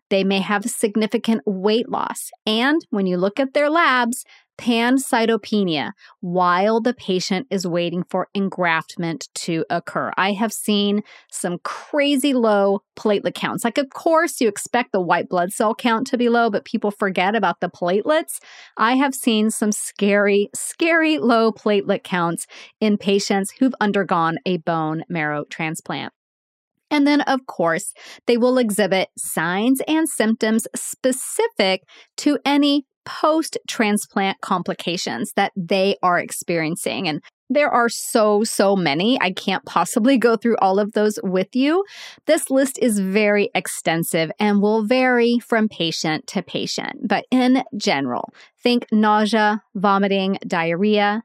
They 0.08 0.24
may 0.24 0.40
have 0.40 0.64
significant 0.64 1.42
weight 1.44 1.88
loss. 1.88 2.30
And 2.46 2.80
when 2.90 3.06
you 3.06 3.18
look 3.18 3.38
at 3.38 3.52
their 3.52 3.68
labs, 3.68 4.24
pancytopenia 4.58 5.92
while 6.20 6.80
the 6.80 6.94
patient 6.94 7.46
is 7.50 7.66
waiting 7.66 8.04
for 8.08 8.28
engraftment 8.36 9.28
to 9.34 9.64
occur. 9.70 10.10
I 10.16 10.32
have 10.32 10.52
seen 10.52 11.02
some 11.30 11.58
crazy 11.64 12.32
low 12.34 12.80
platelet 12.96 13.34
counts. 13.34 13.64
Like, 13.64 13.78
of 13.78 13.90
course, 13.90 14.40
you 14.40 14.48
expect 14.48 14.92
the 14.92 15.00
white 15.00 15.28
blood 15.28 15.52
cell 15.52 15.74
count 15.74 16.06
to 16.08 16.18
be 16.18 16.28
low, 16.28 16.50
but 16.50 16.64
people 16.64 16.90
forget 16.90 17.34
about 17.34 17.60
the 17.60 17.68
platelets. 17.68 18.38
I 18.76 18.96
have 18.96 19.14
seen 19.14 19.50
some 19.50 19.72
scary, 19.72 20.48
scary 20.54 21.18
low 21.18 21.52
platelet 21.52 22.02
counts 22.04 22.46
in 22.80 22.98
patients 22.98 23.52
who've 23.58 23.74
undergone 23.80 24.38
a 24.46 24.58
bone 24.58 25.04
marrow 25.08 25.44
transplant. 25.50 26.12
And 26.90 27.06
then, 27.06 27.20
of 27.22 27.46
course, 27.46 27.92
they 28.26 28.36
will 28.36 28.58
exhibit 28.58 29.08
signs 29.18 29.80
and 29.88 30.08
symptoms 30.08 30.68
specific 30.74 31.82
to 32.18 32.38
any 32.44 32.86
post 33.06 33.56
transplant 33.66 34.40
complications 34.42 35.32
that 35.36 35.52
they 35.56 35.96
are 36.02 36.18
experiencing. 36.18 37.08
And 37.08 37.22
there 37.48 37.70
are 37.70 37.88
so, 37.88 38.42
so 38.44 38.76
many. 38.76 39.18
I 39.20 39.30
can't 39.32 39.64
possibly 39.64 40.18
go 40.18 40.36
through 40.36 40.56
all 40.58 40.78
of 40.78 40.92
those 40.92 41.18
with 41.22 41.54
you. 41.54 41.84
This 42.26 42.50
list 42.50 42.78
is 42.82 42.98
very 42.98 43.50
extensive 43.54 44.30
and 44.38 44.60
will 44.60 44.82
vary 44.82 45.38
from 45.38 45.68
patient 45.68 46.26
to 46.28 46.42
patient. 46.42 47.08
But 47.08 47.24
in 47.30 47.62
general, 47.76 48.32
think 48.62 48.86
nausea, 48.90 49.62
vomiting, 49.74 50.38
diarrhea, 50.46 51.22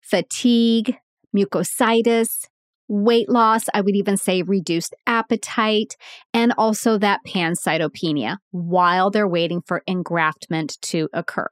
fatigue, 0.00 0.96
mucositis, 1.36 2.46
weight 2.92 3.30
loss, 3.30 3.64
I 3.72 3.80
would 3.80 3.96
even 3.96 4.18
say 4.18 4.42
reduced 4.42 4.94
appetite, 5.06 5.96
and 6.34 6.52
also 6.58 6.98
that 6.98 7.20
pancytopenia 7.26 8.36
while 8.50 9.10
they're 9.10 9.26
waiting 9.26 9.62
for 9.62 9.82
engraftment 9.88 10.78
to 10.82 11.08
occur. 11.14 11.48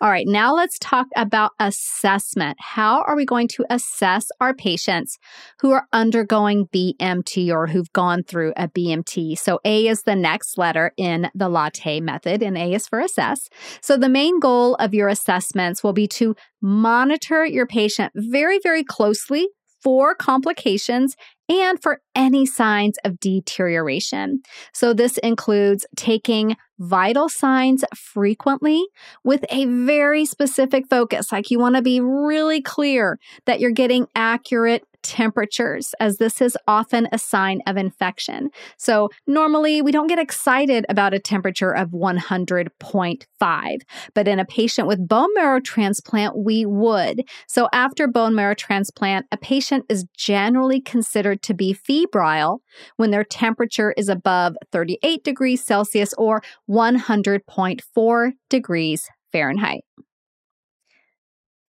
All 0.00 0.10
right, 0.10 0.26
now 0.26 0.54
let's 0.54 0.78
talk 0.78 1.06
about 1.16 1.52
assessment. 1.60 2.56
How 2.60 3.02
are 3.02 3.14
we 3.14 3.24
going 3.24 3.46
to 3.48 3.64
assess 3.70 4.26
our 4.40 4.54
patients 4.54 5.18
who 5.60 5.70
are 5.70 5.86
undergoing 5.92 6.66
BMT 6.74 7.50
or 7.50 7.66
who've 7.68 7.92
gone 7.92 8.22
through 8.22 8.52
a 8.56 8.68
BMT? 8.68 9.38
So, 9.38 9.60
A 9.64 9.86
is 9.86 10.02
the 10.02 10.16
next 10.16 10.58
letter 10.58 10.92
in 10.96 11.30
the 11.34 11.48
latte 11.48 12.00
method, 12.00 12.42
and 12.42 12.58
A 12.58 12.72
is 12.72 12.88
for 12.88 13.00
assess. 13.00 13.48
So, 13.80 13.96
the 13.96 14.08
main 14.08 14.40
goal 14.40 14.74
of 14.76 14.94
your 14.94 15.08
assessments 15.08 15.84
will 15.84 15.92
be 15.92 16.08
to 16.08 16.34
monitor 16.60 17.44
your 17.44 17.66
patient 17.66 18.12
very, 18.16 18.58
very 18.62 18.82
closely 18.82 19.48
for 19.82 20.14
complications 20.14 21.16
and 21.48 21.80
for 21.82 22.00
any 22.14 22.46
signs 22.46 22.96
of 23.04 23.18
deterioration. 23.20 24.40
So, 24.72 24.92
this 24.94 25.18
includes 25.18 25.86
taking 25.96 26.56
vital 26.78 27.28
signs 27.28 27.84
frequently 27.94 28.84
with 29.24 29.44
a 29.50 29.66
very 29.66 30.24
specific 30.24 30.84
focus. 30.88 31.32
Like, 31.32 31.50
you 31.50 31.58
want 31.58 31.76
to 31.76 31.82
be 31.82 32.00
really 32.00 32.62
clear 32.62 33.18
that 33.46 33.60
you're 33.60 33.70
getting 33.70 34.06
accurate 34.14 34.84
temperatures, 35.02 35.94
as 36.00 36.18
this 36.18 36.40
is 36.40 36.56
often 36.66 37.08
a 37.12 37.18
sign 37.18 37.60
of 37.66 37.76
infection. 37.76 38.50
So, 38.76 39.08
normally 39.26 39.82
we 39.82 39.92
don't 39.92 40.06
get 40.06 40.18
excited 40.18 40.86
about 40.88 41.14
a 41.14 41.18
temperature 41.18 41.72
of 41.72 41.90
100.5, 41.90 43.80
but 44.14 44.28
in 44.28 44.38
a 44.38 44.44
patient 44.44 44.88
with 44.88 45.06
bone 45.06 45.32
marrow 45.34 45.60
transplant, 45.60 46.36
we 46.36 46.64
would. 46.64 47.22
So, 47.46 47.68
after 47.72 48.06
bone 48.08 48.34
marrow 48.34 48.54
transplant, 48.54 49.26
a 49.32 49.36
patient 49.36 49.84
is 49.88 50.04
generally 50.16 50.80
considered 50.80 51.42
to 51.42 51.54
be 51.54 51.72
febrile 51.72 52.62
when 52.96 53.10
their 53.10 53.24
temperature 53.24 53.92
is 53.96 54.08
above 54.08 54.56
38 54.70 55.24
degrees 55.24 55.64
Celsius 55.64 56.14
or 56.14 56.42
100.4 56.70 58.30
degrees 58.48 59.08
Fahrenheit. 59.32 59.82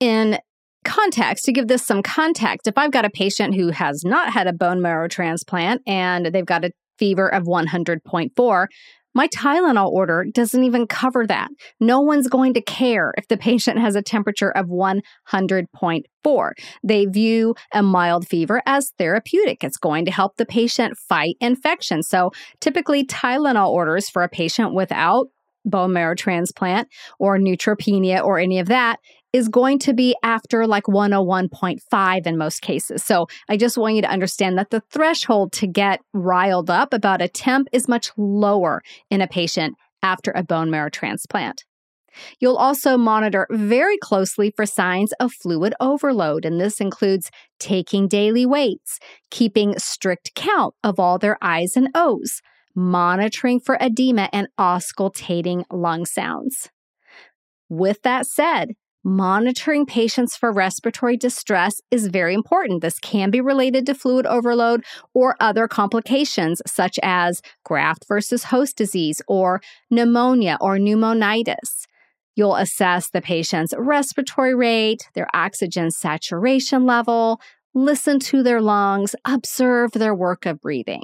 In 0.00 0.38
context, 0.84 1.44
to 1.44 1.52
give 1.52 1.68
this 1.68 1.84
some 1.84 2.02
context, 2.02 2.66
if 2.66 2.76
I've 2.76 2.90
got 2.90 3.04
a 3.04 3.10
patient 3.10 3.54
who 3.54 3.70
has 3.70 4.02
not 4.04 4.32
had 4.32 4.46
a 4.46 4.52
bone 4.52 4.80
marrow 4.80 5.08
transplant 5.08 5.82
and 5.86 6.26
they've 6.26 6.46
got 6.46 6.64
a 6.64 6.72
fever 6.98 7.32
of 7.32 7.44
100.4, 7.44 8.66
my 9.14 9.28
Tylenol 9.28 9.90
order 9.90 10.24
doesn't 10.32 10.64
even 10.64 10.86
cover 10.86 11.26
that. 11.26 11.48
No 11.80 12.00
one's 12.00 12.28
going 12.28 12.54
to 12.54 12.62
care 12.62 13.12
if 13.18 13.28
the 13.28 13.36
patient 13.36 13.78
has 13.78 13.94
a 13.94 14.02
temperature 14.02 14.50
of 14.50 14.66
100.4. 14.66 16.50
They 16.82 17.04
view 17.06 17.54
a 17.74 17.82
mild 17.82 18.26
fever 18.26 18.62
as 18.64 18.92
therapeutic. 18.98 19.62
It's 19.62 19.76
going 19.76 20.06
to 20.06 20.10
help 20.10 20.36
the 20.36 20.46
patient 20.46 20.96
fight 20.96 21.36
infection. 21.40 22.02
So 22.02 22.30
typically, 22.60 23.04
Tylenol 23.04 23.68
orders 23.68 24.08
for 24.08 24.22
a 24.22 24.28
patient 24.28 24.74
without 24.74 25.26
bone 25.64 25.92
marrow 25.92 26.14
transplant 26.14 26.88
or 27.18 27.38
neutropenia 27.38 28.22
or 28.24 28.38
any 28.38 28.58
of 28.58 28.66
that 28.68 28.98
is 29.32 29.48
going 29.48 29.78
to 29.80 29.94
be 29.94 30.14
after 30.22 30.66
like 30.66 30.84
101.5 30.84 32.26
in 32.26 32.36
most 32.36 32.60
cases. 32.60 33.02
So 33.02 33.26
I 33.48 33.56
just 33.56 33.78
want 33.78 33.94
you 33.94 34.02
to 34.02 34.10
understand 34.10 34.58
that 34.58 34.70
the 34.70 34.82
threshold 34.90 35.52
to 35.52 35.66
get 35.66 36.00
riled 36.12 36.70
up 36.70 36.92
about 36.92 37.22
a 37.22 37.28
temp 37.28 37.68
is 37.72 37.88
much 37.88 38.10
lower 38.16 38.82
in 39.10 39.20
a 39.20 39.26
patient 39.26 39.76
after 40.02 40.32
a 40.32 40.42
bone 40.42 40.70
marrow 40.70 40.90
transplant. 40.90 41.64
You'll 42.40 42.56
also 42.56 42.98
monitor 42.98 43.46
very 43.50 43.96
closely 43.96 44.52
for 44.54 44.66
signs 44.66 45.12
of 45.14 45.32
fluid 45.32 45.74
overload, 45.80 46.44
and 46.44 46.60
this 46.60 46.80
includes 46.80 47.30
taking 47.58 48.06
daily 48.06 48.44
weights, 48.44 48.98
keeping 49.30 49.78
strict 49.78 50.34
count 50.34 50.74
of 50.84 51.00
all 51.00 51.18
their 51.18 51.38
I's 51.40 51.76
and 51.76 51.88
O's, 51.94 52.42
monitoring 52.74 53.60
for 53.60 53.78
edema 53.80 54.28
and 54.32 54.48
auscultating 54.58 55.64
lung 55.70 56.04
sounds. 56.04 56.68
With 57.70 58.02
that 58.02 58.26
said, 58.26 58.74
Monitoring 59.04 59.84
patients 59.84 60.36
for 60.36 60.52
respiratory 60.52 61.16
distress 61.16 61.80
is 61.90 62.06
very 62.06 62.34
important. 62.34 62.82
This 62.82 63.00
can 63.00 63.32
be 63.32 63.40
related 63.40 63.84
to 63.86 63.94
fluid 63.94 64.26
overload 64.26 64.84
or 65.12 65.34
other 65.40 65.66
complications, 65.66 66.62
such 66.68 67.00
as 67.02 67.42
graft 67.64 68.06
versus 68.06 68.44
host 68.44 68.76
disease 68.76 69.20
or 69.26 69.60
pneumonia 69.90 70.56
or 70.60 70.76
pneumonitis. 70.76 71.86
You'll 72.36 72.54
assess 72.54 73.10
the 73.10 73.20
patient's 73.20 73.74
respiratory 73.76 74.54
rate, 74.54 75.08
their 75.14 75.26
oxygen 75.34 75.90
saturation 75.90 76.86
level, 76.86 77.40
listen 77.74 78.20
to 78.20 78.44
their 78.44 78.60
lungs, 78.60 79.16
observe 79.24 79.90
their 79.92 80.14
work 80.14 80.46
of 80.46 80.60
breathing. 80.60 81.02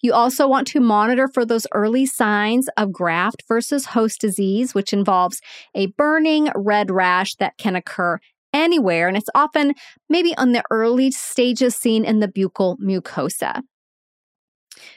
You 0.00 0.12
also 0.12 0.48
want 0.48 0.66
to 0.68 0.80
monitor 0.80 1.28
for 1.28 1.44
those 1.44 1.66
early 1.72 2.06
signs 2.06 2.68
of 2.76 2.92
graft 2.92 3.44
versus 3.48 3.86
host 3.86 4.20
disease, 4.20 4.74
which 4.74 4.92
involves 4.92 5.40
a 5.74 5.86
burning 5.86 6.48
red 6.54 6.90
rash 6.90 7.34
that 7.36 7.56
can 7.58 7.76
occur 7.76 8.18
anywhere. 8.52 9.08
And 9.08 9.16
it's 9.16 9.30
often 9.34 9.74
maybe 10.08 10.36
on 10.36 10.52
the 10.52 10.64
early 10.70 11.10
stages 11.10 11.76
seen 11.76 12.04
in 12.04 12.20
the 12.20 12.28
buccal 12.28 12.76
mucosa. 12.78 13.62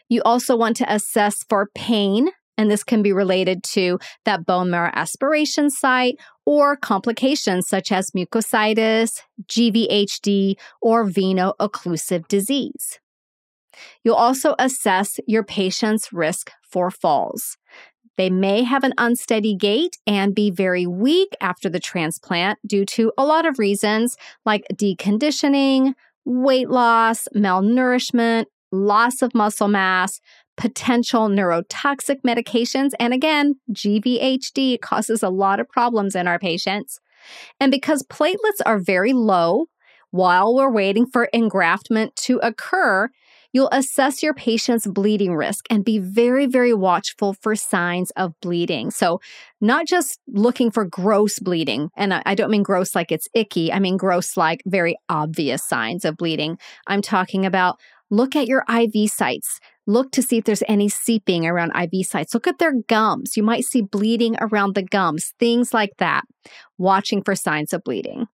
You 0.10 0.21
also 0.23 0.55
want 0.55 0.77
to 0.77 0.93
assess 0.93 1.43
for 1.49 1.69
pain, 1.73 2.29
and 2.57 2.69
this 2.69 2.84
can 2.84 3.01
be 3.01 3.13
related 3.13 3.63
to 3.63 3.99
that 4.25 4.45
bone 4.45 4.69
marrow 4.69 4.91
aspiration 4.93 5.69
site 5.69 6.19
or 6.45 6.75
complications 6.75 7.67
such 7.67 7.91
as 7.91 8.12
mucositis, 8.12 9.21
GVHD, 9.47 10.55
or 10.81 11.05
veno 11.05 11.53
occlusive 11.60 12.27
disease. 12.27 12.99
You'll 14.03 14.15
also 14.15 14.55
assess 14.60 15.19
your 15.27 15.43
patient's 15.43 16.12
risk 16.12 16.51
for 16.62 16.91
falls. 16.91 17.57
They 18.17 18.29
may 18.29 18.63
have 18.63 18.84
an 18.84 18.93
unsteady 18.97 19.55
gait 19.55 19.97
and 20.05 20.36
be 20.36 20.51
very 20.51 20.86
weak 20.86 21.29
after 21.41 21.69
the 21.69 21.79
transplant 21.79 22.60
due 22.67 22.86
to 22.86 23.12
a 23.17 23.25
lot 23.25 23.45
of 23.45 23.57
reasons 23.57 24.17
like 24.45 24.65
deconditioning, 24.73 25.93
weight 26.25 26.69
loss, 26.69 27.27
malnourishment, 27.36 28.45
loss 28.71 29.21
of 29.21 29.34
muscle 29.34 29.67
mass, 29.67 30.19
potential 30.57 31.29
neurotoxic 31.29 32.21
medications, 32.25 32.91
and 32.99 33.13
again, 33.13 33.55
GVHD 33.71 34.79
causes 34.79 35.23
a 35.23 35.29
lot 35.29 35.60
of 35.60 35.67
problems 35.67 36.15
in 36.15 36.27
our 36.27 36.39
patients. 36.39 36.99
And 37.60 37.71
because 37.71 38.03
platelets 38.03 38.62
are 38.65 38.79
very 38.79 39.13
low 39.13 39.65
while 40.12 40.53
we're 40.53 40.71
waiting 40.71 41.05
for 41.05 41.29
engraftment 41.34 42.13
to 42.15 42.38
occur, 42.43 43.10
You'll 43.53 43.69
assess 43.71 44.23
your 44.23 44.33
patient's 44.33 44.87
bleeding 44.87 45.35
risk 45.35 45.65
and 45.69 45.83
be 45.83 45.99
very, 45.99 46.45
very 46.45 46.73
watchful 46.73 47.33
for 47.33 47.55
signs 47.55 48.11
of 48.11 48.33
bleeding. 48.41 48.91
So, 48.91 49.19
not 49.59 49.87
just 49.87 50.19
looking 50.27 50.71
for 50.71 50.85
gross 50.85 51.39
bleeding, 51.39 51.89
and 51.95 52.13
I 52.13 52.35
don't 52.35 52.51
mean 52.51 52.63
gross 52.63 52.95
like 52.95 53.11
it's 53.11 53.27
icky, 53.33 53.71
I 53.71 53.79
mean 53.79 53.97
gross 53.97 54.37
like 54.37 54.61
very 54.65 54.97
obvious 55.09 55.67
signs 55.67 56.05
of 56.05 56.17
bleeding. 56.17 56.57
I'm 56.87 57.01
talking 57.01 57.45
about 57.45 57.79
look 58.09 58.35
at 58.35 58.47
your 58.47 58.63
IV 58.69 59.09
sites. 59.11 59.59
Look 59.87 60.11
to 60.11 60.21
see 60.21 60.37
if 60.37 60.45
there's 60.45 60.63
any 60.67 60.89
seeping 60.89 61.45
around 61.45 61.71
IV 61.75 62.05
sites. 62.05 62.33
Look 62.33 62.47
at 62.47 62.59
their 62.59 62.73
gums. 62.87 63.35
You 63.35 63.43
might 63.43 63.65
see 63.65 63.81
bleeding 63.81 64.35
around 64.39 64.75
the 64.75 64.83
gums, 64.83 65.33
things 65.39 65.73
like 65.73 65.91
that. 65.97 66.23
Watching 66.77 67.23
for 67.23 67.35
signs 67.35 67.73
of 67.73 67.83
bleeding. 67.83 68.27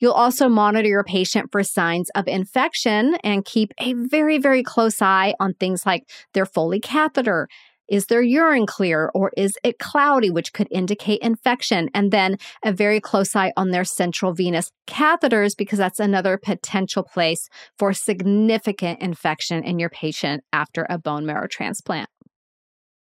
You'll 0.00 0.12
also 0.12 0.48
monitor 0.48 0.88
your 0.88 1.04
patient 1.04 1.50
for 1.52 1.62
signs 1.62 2.10
of 2.14 2.28
infection 2.28 3.16
and 3.24 3.44
keep 3.44 3.72
a 3.78 3.94
very, 3.94 4.38
very 4.38 4.62
close 4.62 5.00
eye 5.00 5.34
on 5.40 5.54
things 5.54 5.86
like 5.86 6.08
their 6.34 6.46
Foley 6.46 6.80
catheter. 6.80 7.48
Is 7.88 8.06
their 8.06 8.22
urine 8.22 8.64
clear 8.64 9.10
or 9.12 9.32
is 9.36 9.52
it 9.62 9.78
cloudy, 9.78 10.30
which 10.30 10.54
could 10.54 10.68
indicate 10.70 11.20
infection? 11.20 11.90
And 11.92 12.10
then 12.10 12.38
a 12.64 12.72
very 12.72 13.00
close 13.00 13.36
eye 13.36 13.52
on 13.56 13.70
their 13.70 13.84
central 13.84 14.32
venous 14.32 14.70
catheters, 14.86 15.54
because 15.56 15.78
that's 15.78 16.00
another 16.00 16.38
potential 16.38 17.02
place 17.02 17.48
for 17.78 17.92
significant 17.92 19.02
infection 19.02 19.62
in 19.62 19.78
your 19.78 19.90
patient 19.90 20.42
after 20.54 20.86
a 20.88 20.96
bone 20.96 21.26
marrow 21.26 21.48
transplant. 21.50 22.08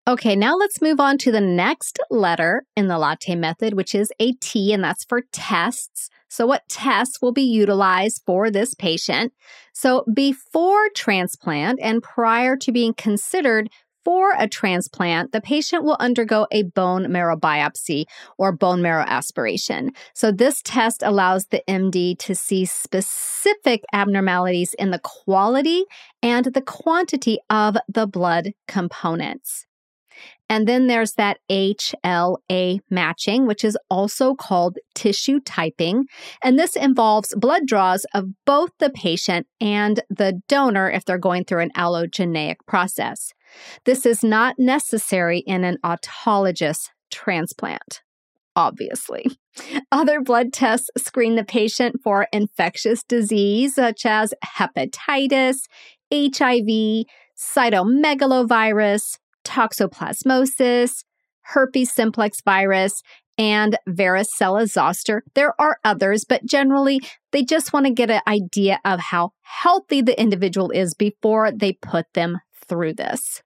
Okay, 0.05 0.35
now 0.35 0.57
let's 0.57 0.81
move 0.81 0.99
on 0.99 1.17
to 1.19 1.31
the 1.31 1.39
next 1.39 1.97
letter 2.09 2.63
in 2.75 2.89
the 2.89 2.97
latte 2.97 3.35
method, 3.35 3.75
which 3.75 3.95
is 3.95 4.11
a 4.19 4.33
T, 4.33 4.73
and 4.73 4.83
that's 4.83 5.05
for 5.05 5.21
tests. 5.31 6.09
So, 6.33 6.47
what 6.47 6.67
tests 6.67 7.21
will 7.21 7.31
be 7.31 7.43
utilized 7.43 8.23
for 8.25 8.49
this 8.49 8.73
patient? 8.73 9.33
So, 9.71 10.03
before 10.11 10.89
transplant 10.95 11.79
and 11.79 12.01
prior 12.01 12.57
to 12.57 12.71
being 12.71 12.95
considered 12.95 13.69
for 14.03 14.33
a 14.39 14.47
transplant, 14.47 15.31
the 15.31 15.41
patient 15.41 15.83
will 15.83 15.95
undergo 15.99 16.47
a 16.51 16.63
bone 16.63 17.11
marrow 17.11 17.37
biopsy 17.37 18.05
or 18.39 18.51
bone 18.51 18.81
marrow 18.81 19.05
aspiration. 19.07 19.91
So, 20.15 20.31
this 20.31 20.63
test 20.63 21.03
allows 21.03 21.45
the 21.45 21.61
MD 21.67 22.17
to 22.17 22.33
see 22.33 22.65
specific 22.65 23.83
abnormalities 23.93 24.73
in 24.73 24.89
the 24.89 25.01
quality 25.03 25.85
and 26.23 26.45
the 26.45 26.63
quantity 26.63 27.37
of 27.51 27.77
the 27.87 28.07
blood 28.07 28.53
components. 28.67 29.67
And 30.49 30.67
then 30.67 30.87
there's 30.87 31.13
that 31.13 31.39
HLA 31.49 32.79
matching, 32.89 33.47
which 33.47 33.63
is 33.63 33.77
also 33.89 34.35
called 34.35 34.77
tissue 34.93 35.39
typing. 35.39 36.05
And 36.43 36.59
this 36.59 36.75
involves 36.75 37.33
blood 37.35 37.65
draws 37.65 38.05
of 38.13 38.27
both 38.45 38.71
the 38.79 38.89
patient 38.89 39.47
and 39.59 40.01
the 40.09 40.41
donor 40.47 40.89
if 40.89 41.05
they're 41.05 41.17
going 41.17 41.45
through 41.45 41.61
an 41.61 41.71
allogeneic 41.75 42.57
process. 42.67 43.33
This 43.85 44.05
is 44.05 44.23
not 44.23 44.59
necessary 44.59 45.39
in 45.39 45.63
an 45.63 45.77
autologous 45.83 46.89
transplant 47.11 48.01
obviously. 48.55 49.25
Other 49.91 50.21
blood 50.21 50.53
tests 50.53 50.89
screen 50.97 51.35
the 51.35 51.43
patient 51.43 51.97
for 52.03 52.27
infectious 52.31 53.03
disease 53.03 53.75
such 53.75 54.05
as 54.05 54.33
hepatitis, 54.57 55.61
HIV, 56.11 57.05
cytomegalovirus, 57.37 59.17
toxoplasmosis, 59.43 61.03
herpes 61.41 61.93
simplex 61.93 62.41
virus, 62.41 63.01
and 63.37 63.77
varicella 63.87 64.69
zoster. 64.69 65.23
There 65.33 65.59
are 65.59 65.77
others, 65.83 66.25
but 66.27 66.45
generally 66.45 67.01
they 67.31 67.43
just 67.43 67.73
want 67.73 67.85
to 67.85 67.91
get 67.91 68.11
an 68.11 68.21
idea 68.27 68.79
of 68.85 68.99
how 68.99 69.31
healthy 69.41 70.01
the 70.01 70.19
individual 70.19 70.69
is 70.71 70.93
before 70.93 71.51
they 71.51 71.73
put 71.73 72.05
them 72.13 72.39
through 72.67 72.93
this. 72.93 73.41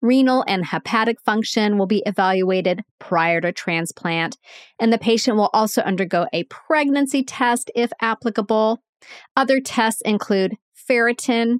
Renal 0.00 0.44
and 0.46 0.64
hepatic 0.64 1.20
function 1.20 1.76
will 1.76 1.86
be 1.86 2.02
evaluated 2.06 2.84
prior 3.00 3.40
to 3.40 3.52
transplant, 3.52 4.38
and 4.78 4.92
the 4.92 4.98
patient 4.98 5.36
will 5.36 5.50
also 5.52 5.82
undergo 5.82 6.26
a 6.32 6.44
pregnancy 6.44 7.24
test 7.24 7.70
if 7.74 7.90
applicable. 8.00 8.80
Other 9.36 9.60
tests 9.60 10.02
include 10.02 10.56
ferritin, 10.88 11.58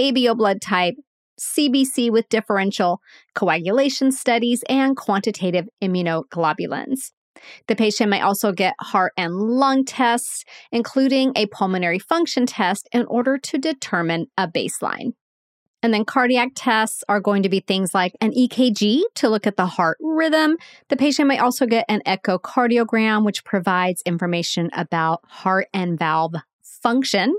ABO 0.00 0.36
blood 0.36 0.62
type, 0.62 0.94
CBC 1.42 2.10
with 2.10 2.28
differential 2.28 3.00
coagulation 3.34 4.12
studies, 4.12 4.62
and 4.68 4.96
quantitative 4.96 5.68
immunoglobulins. 5.82 7.10
The 7.66 7.76
patient 7.76 8.10
may 8.10 8.20
also 8.20 8.52
get 8.52 8.74
heart 8.80 9.12
and 9.16 9.34
lung 9.34 9.84
tests, 9.84 10.44
including 10.70 11.32
a 11.34 11.46
pulmonary 11.46 11.98
function 11.98 12.46
test, 12.46 12.88
in 12.92 13.06
order 13.06 13.38
to 13.38 13.58
determine 13.58 14.26
a 14.36 14.46
baseline. 14.46 15.12
And 15.82 15.92
then 15.92 16.04
cardiac 16.04 16.50
tests 16.54 17.02
are 17.08 17.20
going 17.20 17.42
to 17.42 17.48
be 17.48 17.58
things 17.58 17.92
like 17.92 18.12
an 18.20 18.30
EKG 18.32 19.02
to 19.16 19.28
look 19.28 19.48
at 19.48 19.56
the 19.56 19.66
heart 19.66 19.98
rhythm. 20.00 20.56
The 20.88 20.96
patient 20.96 21.26
may 21.26 21.38
also 21.38 21.66
get 21.66 21.86
an 21.88 22.02
echocardiogram, 22.06 23.24
which 23.24 23.44
provides 23.44 24.00
information 24.06 24.70
about 24.74 25.20
heart 25.26 25.66
and 25.74 25.98
valve 25.98 26.34
function. 26.62 27.34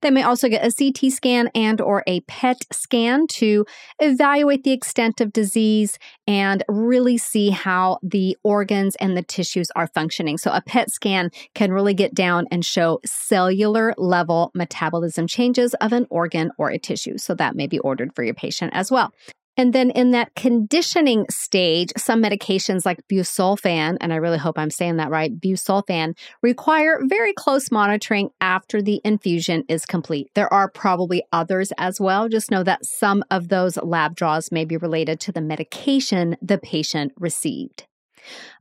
They 0.00 0.10
may 0.10 0.22
also 0.22 0.48
get 0.48 0.64
a 0.64 0.72
CT 0.72 1.12
scan 1.12 1.50
and 1.54 1.80
or 1.80 2.02
a 2.06 2.20
PET 2.20 2.64
scan 2.72 3.26
to 3.28 3.64
evaluate 3.98 4.64
the 4.64 4.72
extent 4.72 5.20
of 5.20 5.32
disease 5.32 5.98
and 6.26 6.64
really 6.68 7.18
see 7.18 7.50
how 7.50 7.98
the 8.02 8.36
organs 8.42 8.96
and 8.96 9.16
the 9.16 9.22
tissues 9.22 9.70
are 9.76 9.86
functioning. 9.88 10.38
So 10.38 10.50
a 10.50 10.60
PET 10.60 10.90
scan 10.90 11.30
can 11.54 11.72
really 11.72 11.94
get 11.94 12.14
down 12.14 12.46
and 12.50 12.64
show 12.64 13.00
cellular 13.04 13.94
level 13.96 14.50
metabolism 14.54 15.26
changes 15.26 15.74
of 15.74 15.92
an 15.92 16.06
organ 16.10 16.50
or 16.58 16.70
a 16.70 16.78
tissue. 16.78 17.18
So 17.18 17.34
that 17.34 17.56
may 17.56 17.66
be 17.66 17.78
ordered 17.78 18.14
for 18.14 18.22
your 18.22 18.34
patient 18.34 18.72
as 18.74 18.90
well. 18.90 19.12
And 19.58 19.72
then 19.72 19.90
in 19.90 20.12
that 20.12 20.36
conditioning 20.36 21.26
stage, 21.30 21.90
some 21.96 22.22
medications 22.22 22.86
like 22.86 23.00
busulfan, 23.08 23.96
and 24.00 24.12
I 24.12 24.16
really 24.16 24.38
hope 24.38 24.56
I'm 24.56 24.70
saying 24.70 24.98
that 24.98 25.10
right, 25.10 25.36
busulfan, 25.36 26.16
require 26.42 27.00
very 27.02 27.32
close 27.32 27.72
monitoring 27.72 28.30
after 28.40 28.80
the 28.80 29.00
infusion 29.04 29.64
is 29.68 29.84
complete. 29.84 30.30
There 30.34 30.52
are 30.54 30.70
probably 30.70 31.24
others 31.32 31.72
as 31.76 32.00
well. 32.00 32.28
Just 32.28 32.52
know 32.52 32.62
that 32.62 32.86
some 32.86 33.24
of 33.32 33.48
those 33.48 33.76
lab 33.78 34.14
draws 34.14 34.52
may 34.52 34.64
be 34.64 34.76
related 34.76 35.18
to 35.20 35.32
the 35.32 35.40
medication 35.40 36.36
the 36.40 36.58
patient 36.58 37.12
received. 37.18 37.87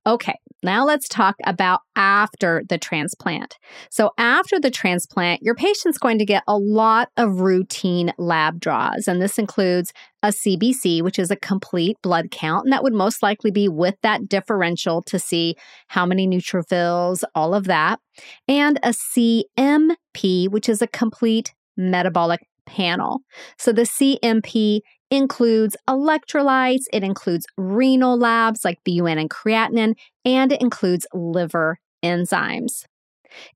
Okay, 0.05 0.35
now 0.63 0.85
let's 0.85 1.07
talk 1.07 1.35
about 1.45 1.81
after 1.95 2.63
the 2.67 2.77
transplant. 2.77 3.57
So, 3.89 4.11
after 4.17 4.59
the 4.59 4.71
transplant, 4.71 5.41
your 5.43 5.55
patient's 5.55 5.97
going 5.97 6.17
to 6.19 6.25
get 6.25 6.43
a 6.47 6.57
lot 6.57 7.09
of 7.17 7.41
routine 7.41 8.13
lab 8.17 8.59
draws, 8.59 9.07
and 9.07 9.21
this 9.21 9.37
includes 9.37 9.93
a 10.23 10.29
CBC, 10.29 11.01
which 11.01 11.19
is 11.19 11.29
a 11.29 11.35
complete 11.35 11.97
blood 12.01 12.31
count, 12.31 12.65
and 12.65 12.73
that 12.73 12.83
would 12.83 12.93
most 12.93 13.21
likely 13.21 13.51
be 13.51 13.67
with 13.67 13.95
that 14.01 14.27
differential 14.27 15.01
to 15.03 15.19
see 15.19 15.55
how 15.87 16.05
many 16.05 16.27
neutrophils, 16.27 17.23
all 17.35 17.53
of 17.53 17.65
that, 17.65 17.99
and 18.47 18.79
a 18.83 18.93
CMP, 18.93 20.49
which 20.49 20.69
is 20.69 20.81
a 20.81 20.87
complete 20.87 21.53
metabolic 21.75 22.39
panel. 22.65 23.21
So, 23.57 23.71
the 23.71 23.83
CMP 23.83 24.81
includes 25.09 25.77
electrolytes, 25.87 26.85
it 26.91 27.03
includes 27.03 27.45
renal 27.57 28.17
labs 28.17 28.65
like 28.65 28.83
BUN 28.83 29.17
and 29.17 29.29
creatinine, 29.29 29.95
and 30.25 30.51
it 30.51 30.61
includes 30.61 31.07
liver 31.13 31.79
enzymes. 32.03 32.83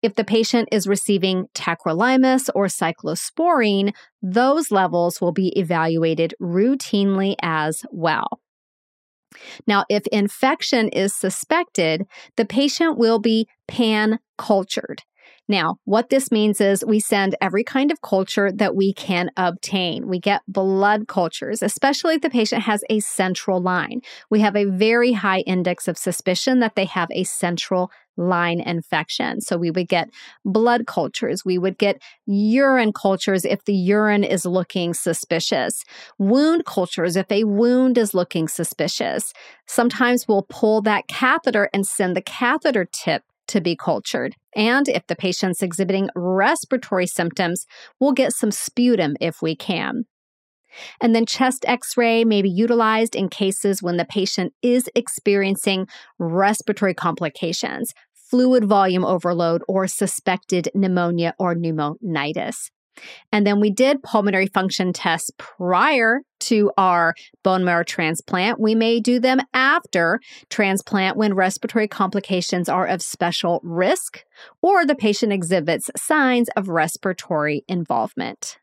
If 0.02 0.16
the 0.16 0.24
patient 0.24 0.70
is 0.72 0.88
receiving 0.88 1.48
tacrolimus 1.54 2.50
or 2.54 2.66
cyclosporine, 2.66 3.94
those 4.22 4.72
levels 4.72 5.22
will 5.22 5.32
be 5.32 5.58
evaluated 5.58 6.34
routinely 6.42 7.36
as 7.42 7.86
well. 7.92 8.40
Now, 9.66 9.86
if 9.90 10.06
infection 10.08 10.90
is 10.90 11.16
suspected, 11.16 12.06
the 12.36 12.46
patient 12.46 12.98
will 12.98 13.20
be 13.20 13.48
pan 13.68 14.20
cultured. 14.38 15.04
Now, 15.52 15.76
what 15.84 16.10
this 16.10 16.32
means 16.32 16.62
is 16.62 16.86
we 16.86 17.02
send 17.02 17.36
every 17.42 17.66
kind 17.66 17.92
of 17.92 18.00
culture 18.00 18.54
that 18.54 18.74
we 18.74 18.94
can 18.94 19.30
obtain. 19.36 20.08
We 20.08 20.18
get 20.18 20.44
blood 20.48 21.10
cultures, 21.10 21.62
especially 21.62 22.16
if 22.16 22.22
the 22.22 22.30
patient 22.30 22.64
has 22.64 22.86
a 22.90 23.02
central 23.02 23.62
line. 23.62 24.00
We 24.30 24.40
have 24.40 24.56
a 24.56 24.64
very 24.64 25.12
high 25.12 25.42
index 25.42 25.90
of 25.90 25.98
suspicion 25.98 26.62
that 26.62 26.76
they 26.76 26.86
have 26.86 27.10
a 27.12 27.26
central 27.26 27.92
line 28.16 28.62
infection. 28.62 29.42
So 29.42 29.58
we 29.58 29.72
would 29.72 29.90
get 29.90 30.10
blood 30.46 30.88
cultures. 30.88 31.44
We 31.44 31.58
would 31.58 31.78
get 31.78 32.02
urine 32.26 32.94
cultures 32.94 33.44
if 33.44 33.66
the 33.66 33.76
urine 33.76 34.24
is 34.24 34.46
looking 34.46 34.94
suspicious, 34.94 35.84
wound 36.18 36.64
cultures 36.66 37.18
if 37.18 37.30
a 37.30 37.44
wound 37.44 37.98
is 37.98 38.14
looking 38.14 38.48
suspicious. 38.48 39.34
Sometimes 39.68 40.30
we'll 40.30 40.46
pull 40.50 40.82
that 40.84 41.10
catheter 41.10 41.70
and 41.74 41.86
send 41.86 42.16
the 42.16 42.22
catheter 42.22 42.86
tip 42.86 43.24
to 43.52 43.62
be 43.62 43.76
cultured. 43.76 44.36
And 44.56 44.88
if 44.88 45.08
the 45.08 45.16
patient's 45.16 45.62
exhibiting 45.62 46.10
respiratory 46.16 47.08
symptoms, 47.08 47.66
we'll 48.00 48.14
get 48.14 48.34
some 48.34 48.52
sputum 48.52 49.16
if 49.20 49.42
we 49.42 49.56
can. 49.56 50.06
And 51.02 51.14
then 51.14 51.26
chest 51.26 51.66
x 51.68 51.98
ray 51.98 52.24
may 52.24 52.42
be 52.42 52.50
utilized 52.50 53.16
in 53.16 53.30
cases 53.30 53.84
when 53.84 53.98
the 53.98 54.06
patient 54.06 54.54
is 54.62 54.90
experiencing 54.96 55.88
respiratory 56.18 56.94
complications, 56.94 57.94
fluid 58.14 58.64
volume 58.64 59.04
overload, 59.04 59.64
or 59.68 59.88
suspected 59.88 60.70
pneumonia 60.74 61.34
or 61.38 61.56
pneumonitis. 61.56 62.72
And 63.32 63.47
then 63.47 63.60
we 63.60 63.69
did 63.69 64.04
pulmonary 64.04 64.47
function 64.47 64.93
tests 64.93 65.32
prior 65.38 66.21
to 66.41 66.71
our 66.77 67.13
bone 67.43 67.63
marrow 67.63 67.84
transplant. 67.84 68.60
We 68.60 68.75
may 68.75 68.99
do 68.99 69.19
them 69.19 69.39
after 69.54 70.19
transplant 70.49 71.17
when 71.17 71.34
respiratory 71.34 71.88
complications 71.88 72.67
are 72.67 72.86
of 72.86 73.01
special 73.01 73.60
risk 73.63 74.23
or 74.62 74.86
the 74.86 74.95
patient 74.95 75.32
exhibits 75.32 75.89
signs 75.95 76.49
of 76.56 76.67
respiratory 76.67 77.63
involvement. 77.67 78.58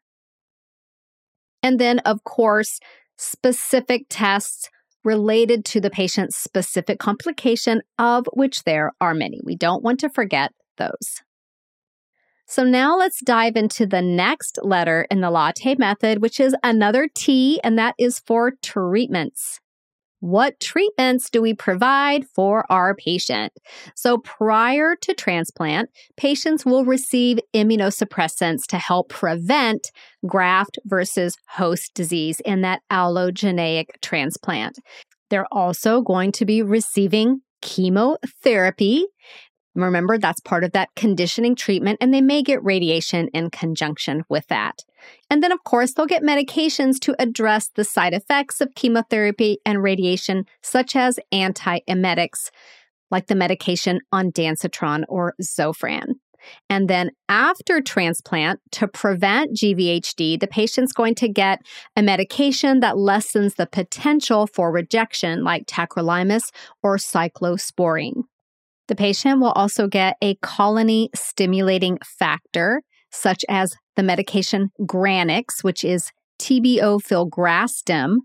And 1.62 1.78
then, 1.78 1.98
of 2.00 2.24
course, 2.24 2.78
specific 3.16 4.06
tests 4.08 4.68
related 5.04 5.64
to 5.64 5.80
the 5.80 5.90
patient's 5.90 6.36
specific 6.36 6.98
complication, 6.98 7.82
of 7.98 8.26
which 8.32 8.64
there 8.64 8.92
are 9.00 9.14
many. 9.14 9.40
We 9.42 9.56
don't 9.56 9.82
want 9.82 10.00
to 10.00 10.10
forget 10.10 10.52
those. 10.76 11.22
So 12.48 12.64
now 12.64 12.96
let's 12.96 13.20
dive 13.20 13.56
into 13.56 13.86
the 13.86 14.00
next 14.00 14.58
letter 14.62 15.06
in 15.10 15.20
the 15.20 15.30
latte 15.30 15.74
method, 15.74 16.22
which 16.22 16.40
is 16.40 16.56
another 16.64 17.06
T, 17.14 17.60
and 17.62 17.78
that 17.78 17.94
is 17.98 18.20
for 18.20 18.52
treatments. 18.62 19.60
What 20.20 20.58
treatments 20.58 21.28
do 21.30 21.42
we 21.42 21.52
provide 21.54 22.24
for 22.34 22.64
our 22.72 22.94
patient? 22.94 23.52
So, 23.94 24.18
prior 24.18 24.96
to 25.02 25.14
transplant, 25.14 25.90
patients 26.16 26.64
will 26.64 26.84
receive 26.84 27.38
immunosuppressants 27.54 28.66
to 28.68 28.78
help 28.78 29.10
prevent 29.10 29.92
graft 30.26 30.78
versus 30.86 31.36
host 31.50 31.92
disease 31.94 32.40
in 32.44 32.62
that 32.62 32.80
allogeneic 32.90 33.86
transplant. 34.02 34.78
They're 35.30 35.46
also 35.52 36.00
going 36.00 36.32
to 36.32 36.46
be 36.46 36.62
receiving 36.62 37.42
chemotherapy 37.60 39.06
Remember, 39.84 40.18
that's 40.18 40.40
part 40.40 40.64
of 40.64 40.72
that 40.72 40.90
conditioning 40.96 41.54
treatment, 41.54 41.98
and 42.00 42.12
they 42.12 42.20
may 42.20 42.42
get 42.42 42.64
radiation 42.64 43.28
in 43.28 43.50
conjunction 43.50 44.24
with 44.28 44.46
that. 44.48 44.84
And 45.30 45.42
then, 45.42 45.52
of 45.52 45.62
course, 45.64 45.94
they'll 45.94 46.06
get 46.06 46.22
medications 46.22 46.98
to 47.00 47.14
address 47.18 47.70
the 47.74 47.84
side 47.84 48.14
effects 48.14 48.60
of 48.60 48.74
chemotherapy 48.74 49.58
and 49.64 49.82
radiation, 49.82 50.44
such 50.62 50.96
as 50.96 51.18
antiemetics, 51.32 52.50
like 53.10 53.26
the 53.26 53.34
medication 53.34 54.00
ondansetron 54.12 55.04
or 55.08 55.34
Zofran. 55.42 56.14
And 56.70 56.88
then 56.88 57.10
after 57.28 57.80
transplant, 57.80 58.60
to 58.72 58.88
prevent 58.88 59.56
GVHD, 59.56 60.38
the 60.38 60.46
patient's 60.46 60.92
going 60.92 61.14
to 61.16 61.28
get 61.28 61.60
a 61.96 62.02
medication 62.02 62.80
that 62.80 62.96
lessens 62.96 63.54
the 63.54 63.66
potential 63.66 64.46
for 64.46 64.70
rejection, 64.70 65.44
like 65.44 65.66
tacrolimus 65.66 66.50
or 66.82 66.96
cyclosporine. 66.96 68.22
The 68.88 68.96
patient 68.96 69.40
will 69.40 69.52
also 69.52 69.86
get 69.86 70.16
a 70.22 70.34
colony 70.36 71.10
stimulating 71.14 71.98
factor, 72.18 72.82
such 73.10 73.44
as 73.48 73.74
the 73.96 74.02
medication 74.02 74.70
Granix, 74.80 75.62
which 75.62 75.84
is 75.84 76.10
TBO 76.40 77.00
filgrastim, 77.00 78.18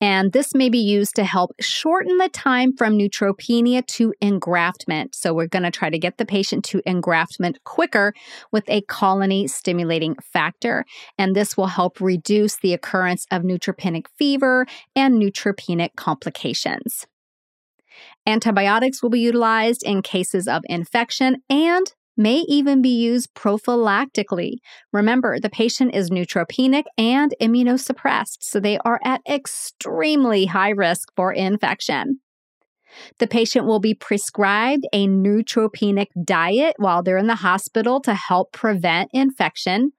and 0.00 0.32
this 0.32 0.54
may 0.54 0.68
be 0.68 0.78
used 0.78 1.14
to 1.16 1.24
help 1.24 1.52
shorten 1.60 2.18
the 2.18 2.28
time 2.28 2.76
from 2.76 2.98
neutropenia 2.98 3.86
to 3.86 4.14
engraftment. 4.22 5.14
So, 5.14 5.34
we're 5.34 5.46
going 5.46 5.62
to 5.62 5.70
try 5.70 5.90
to 5.90 5.98
get 5.98 6.18
the 6.18 6.26
patient 6.26 6.64
to 6.66 6.82
engraftment 6.86 7.56
quicker 7.64 8.12
with 8.52 8.64
a 8.68 8.82
colony 8.82 9.46
stimulating 9.46 10.16
factor. 10.32 10.84
And 11.18 11.34
this 11.34 11.56
will 11.56 11.66
help 11.66 12.00
reduce 12.00 12.56
the 12.56 12.74
occurrence 12.74 13.26
of 13.30 13.42
neutropenic 13.42 14.06
fever 14.18 14.66
and 14.96 15.20
neutropenic 15.20 15.90
complications. 15.96 17.06
Antibiotics 18.30 19.02
will 19.02 19.10
be 19.10 19.20
utilized 19.20 19.82
in 19.84 20.02
cases 20.02 20.46
of 20.46 20.62
infection 20.66 21.38
and 21.50 21.92
may 22.16 22.44
even 22.48 22.80
be 22.80 22.90
used 22.90 23.34
prophylactically. 23.34 24.58
Remember, 24.92 25.40
the 25.40 25.50
patient 25.50 25.94
is 25.94 26.10
neutropenic 26.10 26.84
and 26.96 27.34
immunosuppressed, 27.40 28.38
so 28.40 28.60
they 28.60 28.78
are 28.78 29.00
at 29.04 29.20
extremely 29.28 30.46
high 30.46 30.70
risk 30.70 31.08
for 31.16 31.32
infection. 31.32 32.20
The 33.18 33.26
patient 33.26 33.66
will 33.66 33.80
be 33.80 33.94
prescribed 33.94 34.86
a 34.92 35.06
neutropenic 35.06 36.08
diet 36.24 36.74
while 36.78 37.02
they're 37.02 37.16
in 37.16 37.26
the 37.26 37.36
hospital 37.36 38.00
to 38.02 38.14
help 38.14 38.52
prevent 38.52 39.10
infection. 39.12 39.92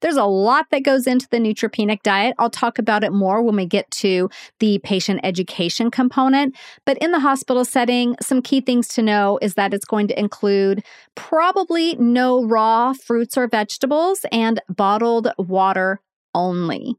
There's 0.00 0.16
a 0.16 0.24
lot 0.24 0.66
that 0.70 0.82
goes 0.82 1.06
into 1.06 1.28
the 1.30 1.38
neutropenic 1.38 2.02
diet. 2.02 2.34
I'll 2.38 2.50
talk 2.50 2.78
about 2.78 3.04
it 3.04 3.12
more 3.12 3.42
when 3.42 3.56
we 3.56 3.66
get 3.66 3.90
to 3.92 4.30
the 4.58 4.78
patient 4.78 5.20
education 5.22 5.90
component. 5.90 6.56
But 6.84 6.98
in 6.98 7.12
the 7.12 7.20
hospital 7.20 7.64
setting, 7.64 8.16
some 8.20 8.42
key 8.42 8.60
things 8.60 8.88
to 8.88 9.02
know 9.02 9.38
is 9.42 9.54
that 9.54 9.74
it's 9.74 9.84
going 9.84 10.08
to 10.08 10.18
include 10.18 10.84
probably 11.14 11.96
no 11.96 12.44
raw 12.44 12.92
fruits 12.92 13.36
or 13.36 13.46
vegetables 13.48 14.24
and 14.32 14.60
bottled 14.68 15.28
water 15.38 16.00
only. 16.34 16.96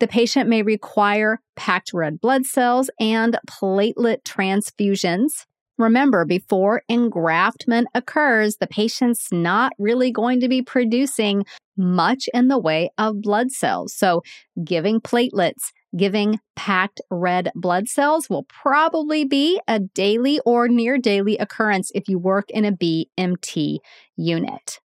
The 0.00 0.08
patient 0.08 0.48
may 0.48 0.62
require 0.62 1.40
packed 1.54 1.92
red 1.92 2.20
blood 2.20 2.46
cells 2.46 2.90
and 2.98 3.38
platelet 3.48 4.22
transfusions. 4.22 5.44
Remember, 5.78 6.24
before 6.24 6.82
engraftment 6.90 7.84
occurs, 7.94 8.56
the 8.56 8.66
patient's 8.66 9.30
not 9.30 9.72
really 9.78 10.10
going 10.10 10.40
to 10.40 10.48
be 10.48 10.62
producing 10.62 11.44
much 11.76 12.28
in 12.32 12.48
the 12.48 12.58
way 12.58 12.90
of 12.96 13.20
blood 13.20 13.52
cells. 13.52 13.94
So, 13.94 14.22
giving 14.64 15.00
platelets, 15.00 15.72
giving 15.96 16.38
packed 16.56 17.00
red 17.10 17.50
blood 17.54 17.88
cells 17.88 18.30
will 18.30 18.44
probably 18.44 19.24
be 19.24 19.60
a 19.68 19.80
daily 19.80 20.40
or 20.46 20.68
near 20.68 20.96
daily 20.96 21.36
occurrence 21.38 21.90
if 21.94 22.08
you 22.08 22.18
work 22.18 22.50
in 22.50 22.64
a 22.64 22.72
BMT 22.72 23.78
unit. 24.16 24.80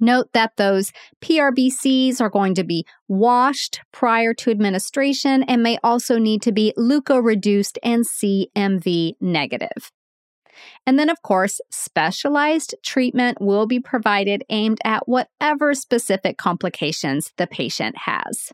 Note 0.00 0.32
that 0.32 0.56
those 0.56 0.92
PRBCs 1.20 2.20
are 2.20 2.30
going 2.30 2.54
to 2.54 2.64
be 2.64 2.84
washed 3.06 3.80
prior 3.92 4.34
to 4.34 4.50
administration 4.50 5.44
and 5.44 5.62
may 5.62 5.78
also 5.84 6.18
need 6.18 6.42
to 6.42 6.52
be 6.52 6.72
leukoreduced 6.76 7.78
and 7.82 8.04
CMV 8.04 9.12
negative. 9.20 9.92
And 10.86 10.98
then, 10.98 11.10
of 11.10 11.22
course, 11.22 11.60
specialized 11.70 12.74
treatment 12.82 13.40
will 13.40 13.66
be 13.66 13.80
provided 13.80 14.44
aimed 14.50 14.78
at 14.84 15.08
whatever 15.08 15.74
specific 15.74 16.38
complications 16.38 17.32
the 17.36 17.46
patient 17.46 17.96
has. 17.98 18.52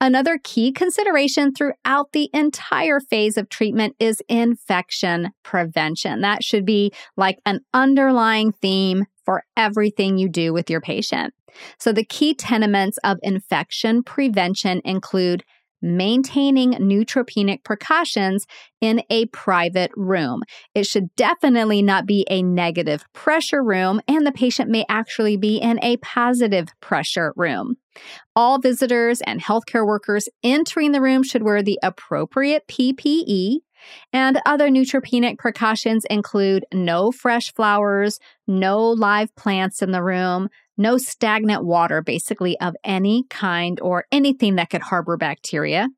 Another 0.00 0.38
key 0.42 0.72
consideration 0.72 1.52
throughout 1.52 2.12
the 2.12 2.28
entire 2.32 3.00
phase 3.00 3.36
of 3.36 3.48
treatment 3.48 3.96
is 3.98 4.22
infection 4.28 5.32
prevention. 5.42 6.20
That 6.20 6.44
should 6.44 6.64
be 6.64 6.92
like 7.16 7.38
an 7.46 7.60
underlying 7.72 8.52
theme 8.52 9.06
for 9.24 9.44
everything 9.56 10.18
you 10.18 10.28
do 10.28 10.52
with 10.52 10.70
your 10.70 10.80
patient. 10.80 11.34
So, 11.78 11.92
the 11.92 12.04
key 12.04 12.34
tenements 12.34 12.98
of 13.04 13.18
infection 13.22 14.02
prevention 14.02 14.80
include 14.84 15.44
maintaining 15.84 16.72
neutropenic 16.72 17.62
precautions 17.62 18.46
in 18.80 19.02
a 19.10 19.26
private 19.26 19.90
room. 19.94 20.42
It 20.74 20.86
should 20.86 21.14
definitely 21.14 21.82
not 21.82 22.06
be 22.06 22.26
a 22.30 22.42
negative 22.42 23.04
pressure 23.12 23.62
room, 23.62 24.00
and 24.08 24.26
the 24.26 24.32
patient 24.32 24.70
may 24.70 24.86
actually 24.88 25.36
be 25.36 25.58
in 25.58 25.78
a 25.82 25.98
positive 25.98 26.68
pressure 26.80 27.34
room. 27.36 27.76
All 28.34 28.58
visitors 28.58 29.20
and 29.20 29.42
healthcare 29.42 29.86
workers 29.86 30.28
entering 30.42 30.92
the 30.92 31.02
room 31.02 31.22
should 31.22 31.42
wear 31.42 31.62
the 31.62 31.78
appropriate 31.82 32.66
PPE. 32.66 33.58
And 34.12 34.40
other 34.46 34.68
neutropenic 34.68 35.38
precautions 35.38 36.04
include 36.10 36.64
no 36.72 37.12
fresh 37.12 37.52
flowers, 37.52 38.18
no 38.46 38.80
live 38.90 39.34
plants 39.36 39.82
in 39.82 39.92
the 39.92 40.02
room, 40.02 40.48
no 40.76 40.98
stagnant 40.98 41.64
water, 41.64 42.02
basically 42.02 42.58
of 42.60 42.74
any 42.84 43.24
kind 43.30 43.80
or 43.80 44.04
anything 44.10 44.56
that 44.56 44.70
could 44.70 44.82
harbor 44.82 45.16
bacteria. 45.16 45.88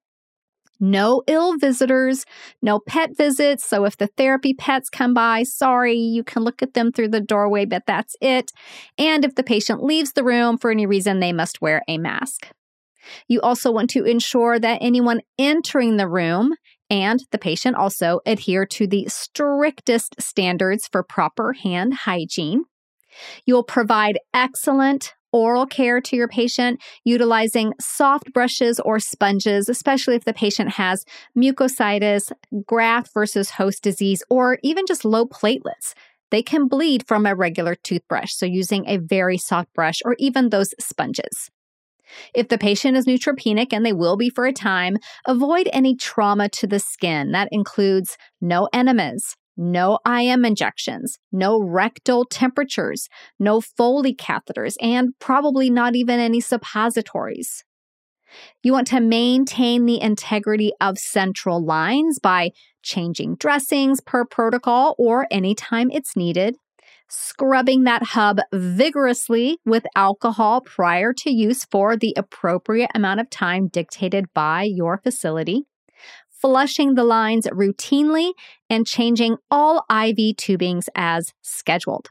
No 0.79 1.23
ill 1.27 1.57
visitors, 1.57 2.27
no 2.61 2.81
pet 2.81 3.17
visits. 3.17 3.65
So 3.65 3.85
if 3.87 3.97
the 3.97 4.09
therapy 4.09 4.53
pets 4.53 4.91
come 4.91 5.15
by, 5.15 5.43
sorry, 5.45 5.97
you 5.97 6.23
can 6.23 6.43
look 6.45 6.63
at 6.63 6.75
them 6.75 6.93
through 6.93 7.09
the 7.09 7.21
doorway, 7.21 7.65
but 7.65 7.85
that's 7.87 8.15
it. 8.21 8.53
And 8.99 9.25
if 9.25 9.35
the 9.37 9.43
patient 9.43 9.83
leaves 9.83 10.13
the 10.13 10.25
room 10.25 10.59
for 10.59 10.71
any 10.71 10.85
reason, 10.85 11.21
they 11.21 11.33
must 11.33 11.63
wear 11.63 11.83
a 11.89 11.97
mask. 11.97 12.49
You 13.29 13.41
also 13.41 13.71
want 13.71 13.89
to 13.91 14.05
ensure 14.05 14.59
that 14.59 14.79
anyone 14.83 15.23
entering 15.39 15.97
the 15.97 16.09
room 16.09 16.55
and 16.91 17.25
the 17.31 17.39
patient 17.39 17.77
also 17.77 18.21
adhere 18.27 18.67
to 18.67 18.87
the 18.87 19.07
strictest 19.09 20.21
standards 20.21 20.89
for 20.91 21.03
proper 21.03 21.53
hand 21.53 21.95
hygiene. 21.95 22.65
You'll 23.45 23.65
provide 23.65 24.19
excellent 24.35 25.15
oral 25.33 25.67
care 25.67 26.01
to 26.01 26.17
your 26.17 26.29
patient 26.29 26.81
utilizing 27.05 27.75
soft 27.81 28.33
brushes 28.33 28.81
or 28.81 28.99
sponges, 28.99 29.69
especially 29.69 30.17
if 30.17 30.25
the 30.25 30.33
patient 30.33 30.71
has 30.71 31.05
mucositis, 31.37 32.33
graft 32.67 33.13
versus 33.13 33.51
host 33.51 33.83
disease, 33.83 34.23
or 34.31 34.59
even 34.63 34.87
just 34.87 35.05
low 35.05 35.27
platelets. 35.27 35.95
They 36.31 36.43
can 36.43 36.69
bleed 36.69 37.07
from 37.07 37.27
a 37.27 37.35
regular 37.35 37.75
toothbrush, 37.75 38.33
so 38.33 38.47
using 38.47 38.89
a 38.89 38.97
very 38.97 39.39
soft 39.39 39.73
brush 39.75 40.01
or 40.05 40.17
even 40.19 40.49
those 40.49 40.75
sponges. 40.81 41.51
If 42.35 42.49
the 42.49 42.59
patient 42.59 42.97
is 42.97 43.07
neutropenic, 43.07 43.73
and 43.73 43.85
they 43.85 43.93
will 43.93 44.17
be 44.17 44.31
for 44.31 44.47
a 44.47 44.53
time, 44.53 44.97
avoid 45.27 45.69
any 45.73 45.97
trauma 45.97 46.49
to 46.51 46.67
the 46.67 46.79
skin. 46.79 47.33
That 47.33 47.49
includes 47.51 48.17
no 48.41 48.69
enemas, 48.73 49.37
no 49.57 49.99
IM 50.07 50.45
injections, 50.45 51.19
no 51.33 51.61
rectal 51.61 52.25
temperatures, 52.25 53.09
no 53.39 53.61
Foley 53.61 54.15
catheters, 54.15 54.75
and 54.81 55.11
probably 55.19 55.71
not 55.71 55.97
even 55.97 56.21
any 56.21 56.41
suppositories. 56.41 57.65
You 58.63 58.73
want 58.73 58.89
to 58.89 59.01
maintain 59.01 59.87
the 59.87 60.01
integrity 60.01 60.73
of 60.81 60.99
central 60.99 61.65
lines 61.65 62.19
by 62.19 62.51
changing 62.83 63.37
dressings 63.37 64.01
per 64.01 64.25
protocol 64.25 64.95
or 64.99 65.27
anytime 65.31 65.91
it's 65.91 66.17
needed, 66.17 66.57
scrubbing 67.09 67.85
that 67.85 68.03
hub 68.03 68.39
vigorously 68.53 69.59
with 69.65 69.87
alcohol 69.95 70.61
prior 70.61 71.13
to 71.13 71.31
use 71.31 71.65
for 71.65 71.97
the 71.97 72.15
appropriate 72.17 72.91
amount 72.95 73.21
of 73.21 73.31
time 73.31 73.69
dictated 73.69 74.27
by 74.35 74.63
your 74.63 74.99
facility, 74.99 75.63
flushing 76.29 76.95
the 76.95 77.05
lines 77.05 77.47
routinely, 77.47 78.33
and 78.69 78.87
changing 78.87 79.37
all 79.51 79.85
IV 79.91 80.37
tubings 80.37 80.89
as 80.95 81.33
scheduled. 81.43 82.11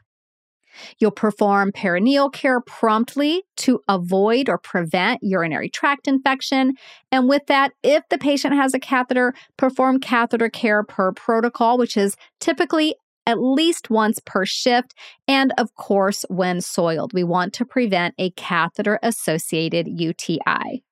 You'll 0.98 1.10
perform 1.10 1.72
perineal 1.72 2.32
care 2.32 2.60
promptly 2.60 3.44
to 3.58 3.80
avoid 3.88 4.48
or 4.48 4.58
prevent 4.58 5.20
urinary 5.22 5.70
tract 5.70 6.06
infection. 6.06 6.74
And 7.10 7.28
with 7.28 7.46
that, 7.46 7.72
if 7.82 8.04
the 8.10 8.18
patient 8.18 8.54
has 8.54 8.74
a 8.74 8.78
catheter, 8.78 9.34
perform 9.56 10.00
catheter 10.00 10.48
care 10.48 10.82
per 10.82 11.12
protocol, 11.12 11.78
which 11.78 11.96
is 11.96 12.16
typically 12.40 12.96
at 13.26 13.40
least 13.40 13.90
once 13.90 14.20
per 14.24 14.46
shift. 14.46 14.94
And 15.26 15.52
of 15.58 15.74
course, 15.74 16.24
when 16.28 16.60
soiled, 16.60 17.12
we 17.12 17.24
want 17.24 17.52
to 17.54 17.64
prevent 17.64 18.14
a 18.18 18.30
catheter 18.30 18.98
associated 19.02 19.88
UTI. 19.88 20.82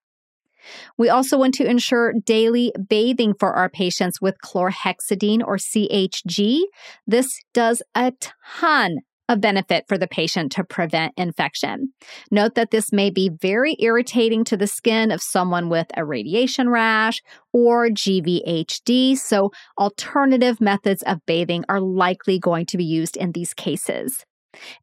We 0.97 1.09
also 1.09 1.39
want 1.39 1.55
to 1.55 1.69
ensure 1.69 2.15
daily 2.25 2.73
bathing 2.89 3.35
for 3.39 3.53
our 3.53 3.69
patients 3.69 4.21
with 4.21 4.37
chlorhexidine 4.45 5.43
or 5.47 5.57
CHG. 5.57 6.61
This 7.07 7.39
does 7.53 7.83
a 7.95 8.13
ton 8.59 8.99
of 9.29 9.41
benefit 9.41 9.85
for 9.89 9.97
the 9.97 10.07
patient 10.07 10.53
to 10.53 10.65
prevent 10.65 11.15
infection. 11.17 11.93
Note 12.31 12.55
that 12.55 12.71
this 12.71 12.93
may 12.93 13.11
be 13.11 13.31
very 13.41 13.77
irritating 13.79 14.45
to 14.45 14.57
the 14.57 14.67
skin 14.67 15.11
of 15.11 15.23
someone 15.23 15.69
with 15.69 15.87
a 15.97 16.05
radiation 16.05 16.69
rash 16.69 17.23
or 17.53 17.89
GVHD, 17.89 19.17
so 19.17 19.51
alternative 19.79 20.61
methods 20.61 21.03
of 21.03 21.25
bathing 21.27 21.65
are 21.69 21.81
likely 21.81 22.39
going 22.39 22.67
to 22.67 22.77
be 22.77 22.85
used 22.85 23.17
in 23.17 23.33
these 23.33 23.55
cases. 23.55 24.25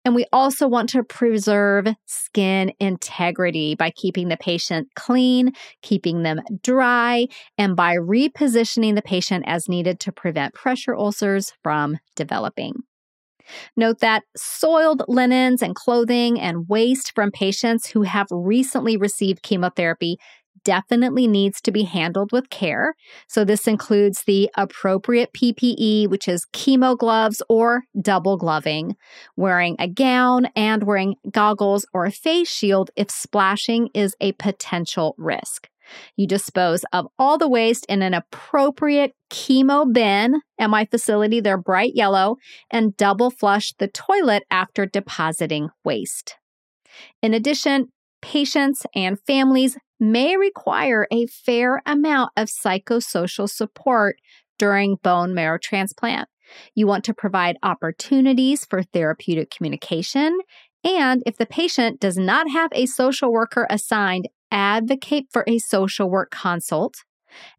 And 0.03 0.15
we 0.15 0.25
also 0.31 0.67
want 0.67 0.89
to 0.89 1.03
preserve 1.03 1.87
skin 2.05 2.73
integrity 2.79 3.75
by 3.75 3.91
keeping 3.91 4.27
the 4.27 4.37
patient 4.37 4.89
clean, 4.95 5.53
keeping 5.81 6.23
them 6.23 6.41
dry, 6.61 7.27
and 7.57 7.75
by 7.75 7.95
repositioning 7.95 8.95
the 8.95 9.01
patient 9.01 9.45
as 9.47 9.69
needed 9.69 9.99
to 10.01 10.11
prevent 10.11 10.53
pressure 10.53 10.95
ulcers 10.95 11.53
from 11.63 11.97
developing. 12.15 12.83
Note 13.75 13.99
that 13.99 14.23
soiled 14.35 15.03
linens 15.07 15.61
and 15.61 15.75
clothing 15.75 16.39
and 16.39 16.67
waste 16.67 17.13
from 17.13 17.31
patients 17.31 17.87
who 17.87 18.03
have 18.03 18.27
recently 18.31 18.97
received 18.97 19.43
chemotherapy 19.43 20.17
definitely 20.63 21.27
needs 21.27 21.61
to 21.61 21.71
be 21.71 21.83
handled 21.83 22.31
with 22.31 22.49
care. 22.49 22.93
So, 23.27 23.43
this 23.43 23.67
includes 23.67 24.23
the 24.25 24.49
appropriate 24.55 25.33
PPE, 25.33 26.07
which 26.07 26.27
is 26.27 26.45
chemo 26.53 26.97
gloves 26.97 27.41
or 27.49 27.83
double 27.99 28.37
gloving, 28.37 28.95
wearing 29.35 29.75
a 29.79 29.87
gown, 29.87 30.47
and 30.55 30.83
wearing 30.83 31.15
goggles 31.31 31.85
or 31.93 32.05
a 32.05 32.11
face 32.11 32.49
shield 32.49 32.91
if 32.95 33.09
splashing 33.09 33.89
is 33.93 34.15
a 34.21 34.33
potential 34.33 35.15
risk. 35.17 35.70
You 36.15 36.27
dispose 36.27 36.83
of 36.93 37.07
all 37.17 37.37
the 37.37 37.49
waste 37.49 37.85
in 37.87 38.01
an 38.01 38.13
appropriate 38.13 39.13
chemo 39.29 39.91
bin. 39.91 40.41
At 40.59 40.69
my 40.69 40.85
facility, 40.85 41.39
they're 41.39 41.57
bright 41.57 41.93
yellow 41.95 42.37
and 42.69 42.95
double 42.97 43.31
flush 43.31 43.73
the 43.79 43.87
toilet 43.87 44.43
after 44.51 44.85
depositing 44.85 45.69
waste. 45.83 46.35
In 47.21 47.33
addition, 47.33 47.87
patients 48.21 48.85
and 48.95 49.19
families 49.25 49.77
may 49.99 50.35
require 50.35 51.07
a 51.11 51.27
fair 51.27 51.81
amount 51.85 52.31
of 52.35 52.49
psychosocial 52.49 53.49
support 53.49 54.17
during 54.57 54.97
bone 55.03 55.33
marrow 55.33 55.57
transplant. 55.61 56.27
You 56.75 56.87
want 56.87 57.03
to 57.05 57.13
provide 57.13 57.57
opportunities 57.63 58.65
for 58.65 58.83
therapeutic 58.83 59.51
communication. 59.51 60.37
And 60.83 61.23
if 61.25 61.37
the 61.37 61.45
patient 61.45 61.99
does 61.99 62.17
not 62.17 62.49
have 62.49 62.71
a 62.73 62.87
social 62.87 63.31
worker 63.31 63.67
assigned, 63.69 64.27
advocate 64.51 65.25
for 65.31 65.43
a 65.47 65.59
social 65.59 66.09
work 66.09 66.31
consult 66.31 66.95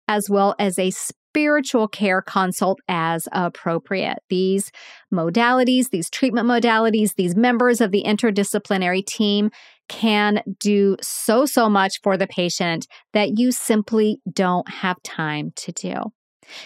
as 0.09 0.28
well 0.28 0.55
as 0.59 0.78
a 0.78 0.90
spiritual 0.90 1.88
care 1.88 2.20
consult 2.20 2.78
as 2.88 3.26
appropriate. 3.32 4.18
These 4.28 4.70
modalities, 5.12 5.88
these 5.90 6.11
treatment 6.11 6.47
modalities, 6.47 7.14
these 7.14 7.34
members 7.34 7.80
of 7.80 7.90
the 7.90 8.05
interdisciplinary 8.07 9.05
team 9.05 9.51
can 9.88 10.43
do 10.59 10.97
so, 11.01 11.47
so 11.47 11.68
much 11.68 12.01
for 12.03 12.16
the 12.16 12.26
patient 12.26 12.86
that 13.12 13.38
you 13.38 13.53
simply 13.53 14.20
don't 14.30 14.68
have 14.68 15.03
time 15.03 15.53
to 15.57 15.72
do. 15.72 15.95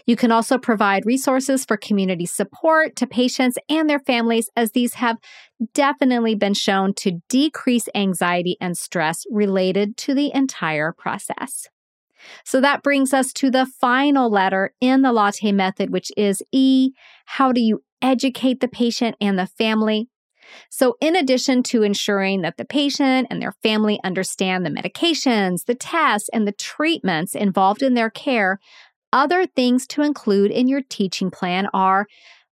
You 0.06 0.16
can 0.16 0.32
also 0.32 0.58
provide 0.58 1.06
resources 1.06 1.64
for 1.64 1.76
community 1.76 2.26
support 2.26 2.96
to 2.96 3.06
patients 3.06 3.58
and 3.68 3.88
their 3.88 3.98
families, 3.98 4.50
as 4.56 4.72
these 4.72 4.94
have 4.94 5.18
definitely 5.74 6.34
been 6.34 6.54
shown 6.54 6.94
to 6.94 7.20
decrease 7.28 7.88
anxiety 7.94 8.56
and 8.60 8.76
stress 8.76 9.24
related 9.30 9.96
to 9.98 10.14
the 10.14 10.34
entire 10.34 10.92
process. 10.92 11.68
So 12.44 12.60
that 12.60 12.82
brings 12.82 13.12
us 13.12 13.32
to 13.34 13.50
the 13.50 13.66
final 13.66 14.30
letter 14.30 14.72
in 14.80 15.02
the 15.02 15.12
latte 15.12 15.52
method, 15.52 15.90
which 15.90 16.10
is 16.16 16.42
E. 16.52 16.92
How 17.26 17.52
do 17.52 17.60
you 17.60 17.82
educate 18.02 18.60
the 18.60 18.68
patient 18.68 19.16
and 19.20 19.38
the 19.38 19.46
family? 19.46 20.08
So, 20.70 20.96
in 21.00 21.16
addition 21.16 21.62
to 21.64 21.82
ensuring 21.82 22.42
that 22.42 22.56
the 22.56 22.64
patient 22.64 23.26
and 23.30 23.42
their 23.42 23.54
family 23.62 23.98
understand 24.04 24.64
the 24.64 24.70
medications, 24.70 25.64
the 25.64 25.74
tests, 25.74 26.30
and 26.32 26.46
the 26.46 26.52
treatments 26.52 27.34
involved 27.34 27.82
in 27.82 27.94
their 27.94 28.10
care, 28.10 28.60
other 29.12 29.46
things 29.46 29.86
to 29.88 30.02
include 30.02 30.50
in 30.50 30.68
your 30.68 30.82
teaching 30.88 31.30
plan 31.30 31.68
are 31.72 32.06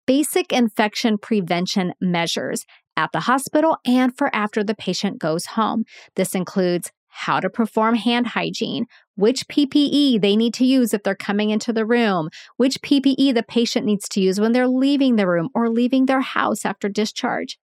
basic 0.05 0.51
infection 0.51 1.17
prevention 1.17 1.93
measures 2.01 2.65
at 2.97 3.11
the 3.11 3.21
hospital 3.21 3.77
and 3.85 4.17
for 4.17 4.33
after 4.35 4.63
the 4.63 4.75
patient 4.75 5.19
goes 5.19 5.45
home. 5.45 5.85
This 6.15 6.35
includes 6.35 6.91
how 7.09 7.39
to 7.39 7.49
perform 7.49 7.95
hand 7.95 8.27
hygiene, 8.27 8.85
which 9.15 9.47
PPE 9.47 10.21
they 10.21 10.35
need 10.35 10.53
to 10.55 10.65
use 10.65 10.93
if 10.93 11.03
they're 11.03 11.15
coming 11.15 11.49
into 11.49 11.73
the 11.73 11.85
room, 11.85 12.29
which 12.57 12.81
PPE 12.81 13.33
the 13.33 13.43
patient 13.43 13.85
needs 13.85 14.07
to 14.09 14.21
use 14.21 14.39
when 14.39 14.51
they're 14.51 14.67
leaving 14.67 15.15
the 15.15 15.27
room 15.27 15.49
or 15.53 15.69
leaving 15.69 16.05
their 16.05 16.21
house 16.21 16.65
after 16.65 16.87
discharge. 16.87 17.57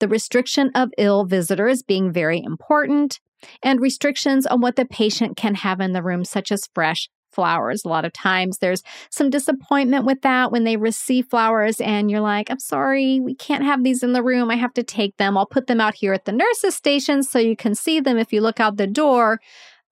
The 0.00 0.08
restriction 0.08 0.70
of 0.74 0.90
ill 0.96 1.24
visitors 1.24 1.82
being 1.82 2.12
very 2.12 2.42
important, 2.42 3.20
and 3.62 3.80
restrictions 3.80 4.46
on 4.46 4.60
what 4.60 4.76
the 4.76 4.84
patient 4.84 5.36
can 5.36 5.56
have 5.56 5.80
in 5.80 5.92
the 5.92 6.02
room, 6.02 6.24
such 6.24 6.50
as 6.50 6.68
fresh 6.74 7.08
flowers. 7.32 7.84
A 7.84 7.88
lot 7.88 8.04
of 8.04 8.12
times 8.12 8.58
there's 8.58 8.82
some 9.10 9.30
disappointment 9.30 10.04
with 10.04 10.22
that 10.22 10.52
when 10.52 10.64
they 10.64 10.76
receive 10.76 11.26
flowers 11.26 11.80
and 11.80 12.10
you're 12.10 12.20
like, 12.20 12.50
I'm 12.50 12.58
sorry, 12.58 13.20
we 13.20 13.34
can't 13.34 13.64
have 13.64 13.84
these 13.84 14.02
in 14.02 14.12
the 14.12 14.22
room. 14.22 14.50
I 14.50 14.56
have 14.56 14.74
to 14.74 14.82
take 14.82 15.16
them. 15.16 15.36
I'll 15.36 15.46
put 15.46 15.66
them 15.66 15.80
out 15.80 15.94
here 15.94 16.12
at 16.12 16.24
the 16.24 16.32
nurse's 16.32 16.74
station 16.74 17.22
so 17.22 17.38
you 17.38 17.56
can 17.56 17.74
see 17.74 18.00
them 18.00 18.18
if 18.18 18.32
you 18.32 18.40
look 18.40 18.60
out 18.60 18.76
the 18.76 18.86
door, 18.86 19.40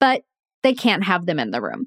but 0.01 0.23
they 0.63 0.75
can't 0.75 1.05
have 1.05 1.27
them 1.27 1.39
in 1.39 1.51
the 1.51 1.63
room. 1.63 1.87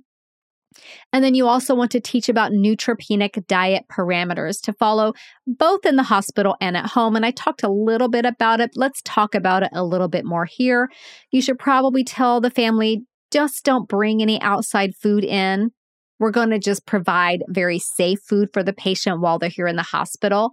And 1.12 1.24
then 1.24 1.36
you 1.36 1.47
also 1.47 1.74
want 1.76 1.91
to 1.91 2.00
teach 2.00 2.30
about 2.30 2.52
neutropenic 2.52 3.45
diet 3.47 3.86
parameters 3.91 4.62
to 4.62 4.74
follow 4.74 5.14
both 5.47 5.86
in 5.86 5.95
the 5.95 6.04
hospital 6.04 6.56
and 6.62 6.78
at 6.78 6.86
home. 6.86 7.16
And 7.16 7.26
I 7.26 7.32
talked 7.32 7.64
a 7.64 7.72
little 7.72 8.08
bit 8.08 8.26
about 8.26 8.62
it. 8.62 8.72
Let's 8.76 9.02
talk 9.04 9.36
about 9.36 9.64
it 9.64 9.72
a 9.74 9.84
little 9.84 10.08
bit 10.08 10.26
more 10.26 10.45
here. 10.45 10.89
You 11.32 11.41
should 11.41 11.60
probably 11.60 12.04
tell 12.04 12.39
the 12.39 12.52
family 12.52 13.04
just 13.32 13.64
don't 13.64 13.88
bring 13.88 14.22
any 14.22 14.42
outside 14.42 14.96
food 14.96 15.24
in. 15.24 15.72
We're 16.20 16.32
going 16.32 16.50
to 16.50 16.60
just 16.60 16.86
provide 16.86 17.44
very 17.48 17.80
safe 17.80 18.20
food 18.20 18.50
for 18.52 18.62
the 18.62 18.74
patient 18.74 19.22
while 19.22 19.40
they're 19.40 19.50
here 19.50 19.68
in 19.68 19.78
the 19.78 19.84
hospital. 19.84 20.52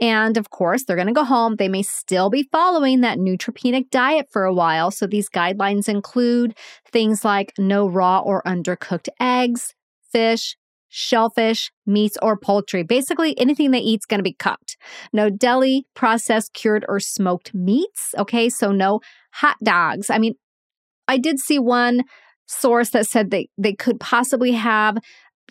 And 0.00 0.36
of 0.36 0.50
course, 0.50 0.84
they're 0.84 0.96
going 0.96 1.08
to 1.08 1.12
go 1.12 1.24
home. 1.24 1.56
They 1.56 1.68
may 1.68 1.82
still 1.82 2.30
be 2.30 2.48
following 2.52 3.00
that 3.00 3.18
neutropenic 3.18 3.90
diet 3.90 4.26
for 4.30 4.44
a 4.44 4.54
while. 4.54 4.92
So 4.92 5.08
these 5.08 5.28
guidelines 5.28 5.88
include 5.88 6.56
things 6.92 7.24
like 7.24 7.52
no 7.58 7.88
raw 7.88 8.20
or 8.20 8.42
undercooked 8.44 9.08
eggs, 9.18 9.74
fish, 10.12 10.56
shellfish, 10.88 11.70
meats, 11.84 12.16
or 12.22 12.36
poultry. 12.36 12.84
Basically, 12.84 13.38
anything 13.38 13.72
they 13.72 13.78
eat 13.78 14.00
is 14.02 14.06
going 14.06 14.20
to 14.20 14.24
be 14.24 14.34
cooked. 14.34 14.76
No 15.12 15.30
deli, 15.30 15.86
processed, 15.94 16.54
cured, 16.54 16.84
or 16.88 17.00
smoked 17.00 17.52
meats. 17.54 18.14
Okay, 18.16 18.48
so 18.48 18.70
no 18.70 19.00
hot 19.32 19.56
dogs. 19.62 20.10
I 20.10 20.18
mean, 20.18 20.34
I 21.08 21.18
did 21.18 21.38
see 21.38 21.58
one 21.58 22.02
source 22.46 22.90
that 22.90 23.06
said 23.06 23.30
they, 23.30 23.48
they 23.58 23.74
could 23.74 23.98
possibly 23.98 24.52
have 24.52 24.98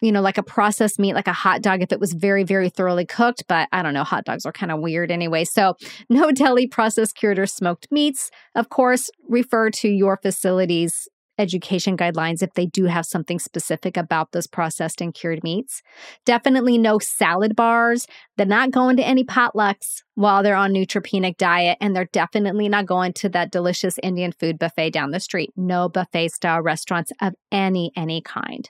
you 0.02 0.12
know, 0.12 0.22
like 0.22 0.38
a 0.38 0.44
processed 0.44 1.00
meat, 1.00 1.16
like 1.16 1.28
a 1.28 1.34
hot 1.34 1.62
dog, 1.62 1.82
if 1.82 1.92
it 1.92 2.00
was 2.00 2.14
very, 2.14 2.44
very 2.44 2.70
thoroughly 2.70 3.06
cooked. 3.06 3.44
But 3.48 3.68
I 3.72 3.82
don't 3.82 3.94
know, 3.94 4.04
hot 4.04 4.26
dogs 4.26 4.46
are 4.46 4.52
kind 4.52 4.72
of 4.72 4.80
weird 4.80 5.12
anyway. 5.12 5.44
So, 5.44 5.76
no 6.10 6.32
deli 6.32 6.68
processed, 6.68 7.16
cured, 7.16 7.40
or 7.40 7.48
smoked 7.48 7.88
meats. 7.92 8.30
Of 8.56 8.70
course, 8.70 9.10
refer 9.28 9.70
to 9.72 9.90
your 9.90 10.18
facility's 10.22 11.08
education 11.38 11.98
guidelines 11.98 12.42
if 12.42 12.54
they 12.54 12.66
do 12.66 12.86
have 12.86 13.06
something 13.06 13.40
specific 13.40 13.98
about 13.98 14.32
those 14.32 14.48
processed 14.48 15.02
and 15.02 15.14
cured 15.14 15.44
meats. 15.44 15.82
Definitely 16.26 16.78
no 16.78 17.00
salad 17.00 17.56
bars. 17.56 18.08
They're 18.36 18.46
not 18.46 18.72
going 18.72 18.98
to 18.98 19.08
any 19.08 19.24
potlucks 19.24 20.04
while 20.16 20.44
they're 20.44 20.56
on 20.56 20.74
neutropenic 20.74 21.38
diet 21.38 21.78
and 21.82 21.96
they're 21.96 22.06
definitely 22.06 22.70
not 22.70 22.86
going 22.86 23.14
to 23.14 23.30
that 23.30 23.52
delicious 23.52 23.96
Indian 24.02 24.32
food 24.32 24.58
buffet 24.58 24.92
down 24.92 25.12
the 25.12 25.20
street. 25.20 25.52
No 25.56 25.90
buffet 25.90 26.30
style 26.30 26.62
restaurants 26.62 27.12
of 27.22 27.34
any 27.52 27.92
any 27.96 28.22
kind. 28.22 28.70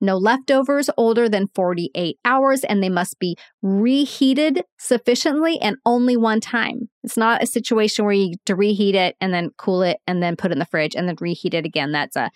No 0.00 0.16
leftovers 0.16 0.90
older 0.96 1.28
than 1.28 1.48
48 1.54 2.18
hours, 2.24 2.64
and 2.64 2.82
they 2.82 2.88
must 2.88 3.18
be 3.18 3.36
reheated 3.62 4.62
sufficiently 4.78 5.58
and 5.60 5.76
only 5.84 6.16
one 6.16 6.40
time. 6.40 6.88
It's 7.02 7.16
not 7.16 7.42
a 7.42 7.46
situation 7.46 8.04
where 8.04 8.14
you 8.14 8.34
to 8.46 8.54
reheat 8.54 8.94
it 8.94 9.16
and 9.20 9.32
then 9.32 9.50
cool 9.58 9.82
it 9.82 9.98
and 10.06 10.22
then 10.22 10.36
put 10.36 10.50
it 10.50 10.54
in 10.54 10.58
the 10.58 10.66
fridge 10.66 10.94
and 10.94 11.08
then 11.08 11.16
reheat 11.20 11.54
it 11.54 11.64
again. 11.64 11.92
That's 11.92 12.16
a 12.16 12.30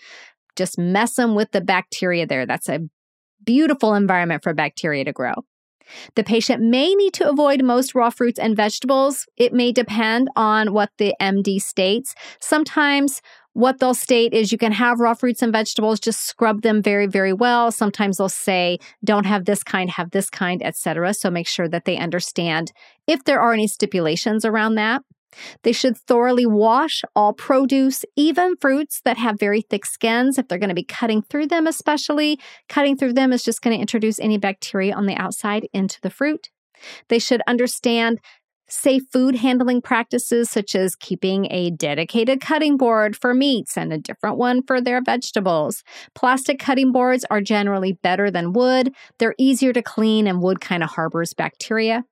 just 0.56 0.78
mess 0.78 1.14
them 1.14 1.34
with 1.34 1.52
the 1.52 1.60
bacteria 1.60 2.26
there. 2.26 2.44
That's 2.44 2.68
a 2.68 2.80
beautiful 3.44 3.94
environment 3.94 4.42
for 4.42 4.52
bacteria 4.52 5.04
to 5.04 5.12
grow. 5.12 5.34
The 6.16 6.24
patient 6.24 6.62
may 6.62 6.94
need 6.94 7.14
to 7.14 7.28
avoid 7.28 7.62
most 7.62 7.94
raw 7.94 8.10
fruits 8.10 8.38
and 8.38 8.56
vegetables. 8.56 9.26
It 9.36 9.52
may 9.52 9.72
depend 9.72 10.28
on 10.36 10.72
what 10.72 10.90
the 10.98 11.14
MD 11.20 11.60
states. 11.60 12.14
Sometimes 12.40 13.22
what 13.58 13.80
they'll 13.80 13.92
state 13.92 14.32
is 14.32 14.52
you 14.52 14.56
can 14.56 14.70
have 14.70 15.00
raw 15.00 15.14
fruits 15.14 15.42
and 15.42 15.52
vegetables, 15.52 15.98
just 15.98 16.24
scrub 16.24 16.62
them 16.62 16.80
very, 16.80 17.08
very 17.08 17.32
well. 17.32 17.72
Sometimes 17.72 18.18
they'll 18.18 18.28
say, 18.28 18.78
don't 19.02 19.26
have 19.26 19.46
this 19.46 19.64
kind, 19.64 19.90
have 19.90 20.12
this 20.12 20.30
kind, 20.30 20.62
etc. 20.64 21.12
So 21.12 21.28
make 21.28 21.48
sure 21.48 21.68
that 21.68 21.84
they 21.84 21.96
understand 21.96 22.70
if 23.08 23.24
there 23.24 23.40
are 23.40 23.52
any 23.52 23.66
stipulations 23.66 24.44
around 24.44 24.76
that. 24.76 25.02
They 25.64 25.72
should 25.72 25.96
thoroughly 25.96 26.46
wash 26.46 27.02
all 27.16 27.32
produce, 27.32 28.04
even 28.14 28.54
fruits 28.60 29.00
that 29.04 29.18
have 29.18 29.40
very 29.40 29.62
thick 29.62 29.86
skins, 29.86 30.38
if 30.38 30.46
they're 30.46 30.58
going 30.58 30.68
to 30.68 30.74
be 30.74 30.84
cutting 30.84 31.22
through 31.22 31.48
them, 31.48 31.66
especially. 31.66 32.38
Cutting 32.68 32.96
through 32.96 33.14
them 33.14 33.32
is 33.32 33.42
just 33.42 33.60
going 33.60 33.76
to 33.76 33.80
introduce 33.80 34.20
any 34.20 34.38
bacteria 34.38 34.94
on 34.94 35.06
the 35.06 35.16
outside 35.16 35.66
into 35.72 36.00
the 36.00 36.10
fruit. 36.10 36.50
They 37.08 37.18
should 37.18 37.42
understand 37.48 38.20
safe 38.68 39.02
food 39.12 39.34
handling 39.36 39.80
practices, 39.80 40.50
such 40.50 40.74
as 40.74 40.94
keeping 40.94 41.46
a 41.50 41.70
dedicated 41.70 42.40
cutting 42.40 42.76
board 42.76 43.16
for 43.16 43.34
meats 43.34 43.76
and 43.76 43.92
a 43.92 43.98
different 43.98 44.36
one 44.36 44.62
for 44.62 44.80
their 44.80 45.02
vegetables. 45.02 45.82
Plastic 46.14 46.58
cutting 46.58 46.92
boards 46.92 47.24
are 47.30 47.40
generally 47.40 47.92
better 47.92 48.30
than 48.30 48.52
wood. 48.52 48.94
They're 49.18 49.34
easier 49.38 49.72
to 49.72 49.82
clean, 49.82 50.26
and 50.26 50.42
wood 50.42 50.60
kind 50.60 50.82
of 50.82 50.90
harbors 50.90 51.34
bacteria. 51.34 52.04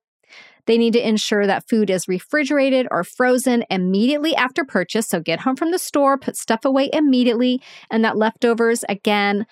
They 0.66 0.78
need 0.78 0.94
to 0.94 1.08
ensure 1.08 1.46
that 1.46 1.68
food 1.68 1.90
is 1.90 2.08
refrigerated 2.08 2.88
or 2.90 3.04
frozen 3.04 3.64
immediately 3.70 4.34
after 4.34 4.64
purchase. 4.64 5.06
So 5.06 5.20
get 5.20 5.40
home 5.40 5.56
from 5.56 5.70
the 5.70 5.78
store, 5.78 6.18
put 6.18 6.36
stuff 6.36 6.64
away 6.64 6.90
immediately, 6.92 7.62
and 7.90 8.04
that 8.04 8.16
leftovers, 8.16 8.84
again, 8.88 9.46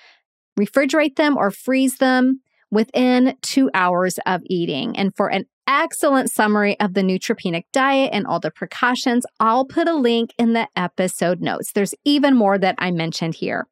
refrigerate 0.59 1.17
them 1.17 1.37
or 1.37 1.51
freeze 1.51 1.99
them 1.99 2.41
within 2.71 3.37
two 3.43 3.71
hours 3.75 4.19
of 4.27 4.41
eating. 4.47 4.97
And 4.97 5.15
for 5.15 5.29
an 5.29 5.47
excellent 5.67 6.31
summary 6.31 6.79
of 6.81 6.95
the 6.95 7.03
neutropenic 7.03 7.65
diet 7.73 8.11
and 8.13 8.27
all 8.27 8.41
the 8.41 8.51
precautions, 8.51 9.25
I'll 9.41 9.65
put 9.65 9.89
a 9.89 9.95
link 9.95 10.31
in 10.39 10.53
the 10.53 10.69
episode 10.77 11.41
notes. 11.41 11.73
There's 11.73 11.95
even 12.05 12.37
more 12.37 12.59
that 12.59 12.75
I 12.79 12.91
mentioned 12.91 13.35
here. 13.35 13.67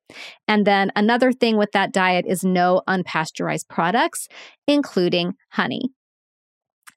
And 0.48 0.66
then 0.66 0.92
another 0.96 1.32
thing 1.32 1.56
with 1.56 1.72
that 1.72 1.92
diet 1.92 2.24
is 2.26 2.44
no 2.44 2.82
unpasteurized 2.88 3.68
products, 3.68 4.28
including 4.66 5.34
honey. 5.50 5.90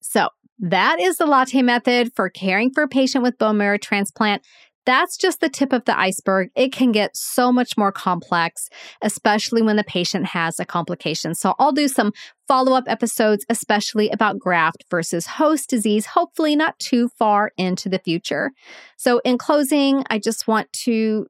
So, 0.01 0.29
that 0.59 1.01
is 1.01 1.17
the 1.17 1.25
latte 1.25 1.61
method 1.61 2.11
for 2.15 2.29
caring 2.29 2.71
for 2.73 2.83
a 2.83 2.87
patient 2.87 3.23
with 3.23 3.37
bone 3.37 3.57
marrow 3.57 3.77
transplant. 3.77 4.41
That's 4.85 5.17
just 5.17 5.41
the 5.41 5.49
tip 5.49 5.73
of 5.73 5.85
the 5.85 5.97
iceberg. 5.97 6.49
It 6.55 6.71
can 6.71 6.91
get 6.91 7.15
so 7.15 7.51
much 7.51 7.77
more 7.77 7.91
complex, 7.91 8.69
especially 9.01 9.61
when 9.61 9.75
the 9.75 9.83
patient 9.83 10.27
has 10.27 10.59
a 10.59 10.65
complication. 10.65 11.35
So 11.35 11.55
I'll 11.59 11.71
do 11.71 11.87
some 11.87 12.13
follow 12.47 12.73
up 12.73 12.85
episodes, 12.87 13.45
especially 13.49 14.09
about 14.09 14.39
graft 14.39 14.85
versus 14.89 15.25
host 15.25 15.69
disease, 15.69 16.05
hopefully 16.05 16.55
not 16.55 16.77
too 16.79 17.09
far 17.17 17.51
into 17.57 17.89
the 17.89 17.99
future. 17.99 18.51
So 18.97 19.19
in 19.25 19.37
closing, 19.37 20.03
I 20.09 20.19
just 20.19 20.47
want 20.47 20.71
to 20.83 21.25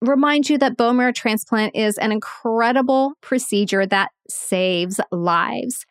remind 0.00 0.48
you 0.48 0.58
that 0.58 0.76
bone 0.76 0.96
marrow 0.96 1.12
transplant 1.12 1.74
is 1.76 1.98
an 1.98 2.12
incredible 2.12 3.14
procedure 3.20 3.86
that 3.86 4.10
saves 4.28 5.00
lives. 5.10 5.86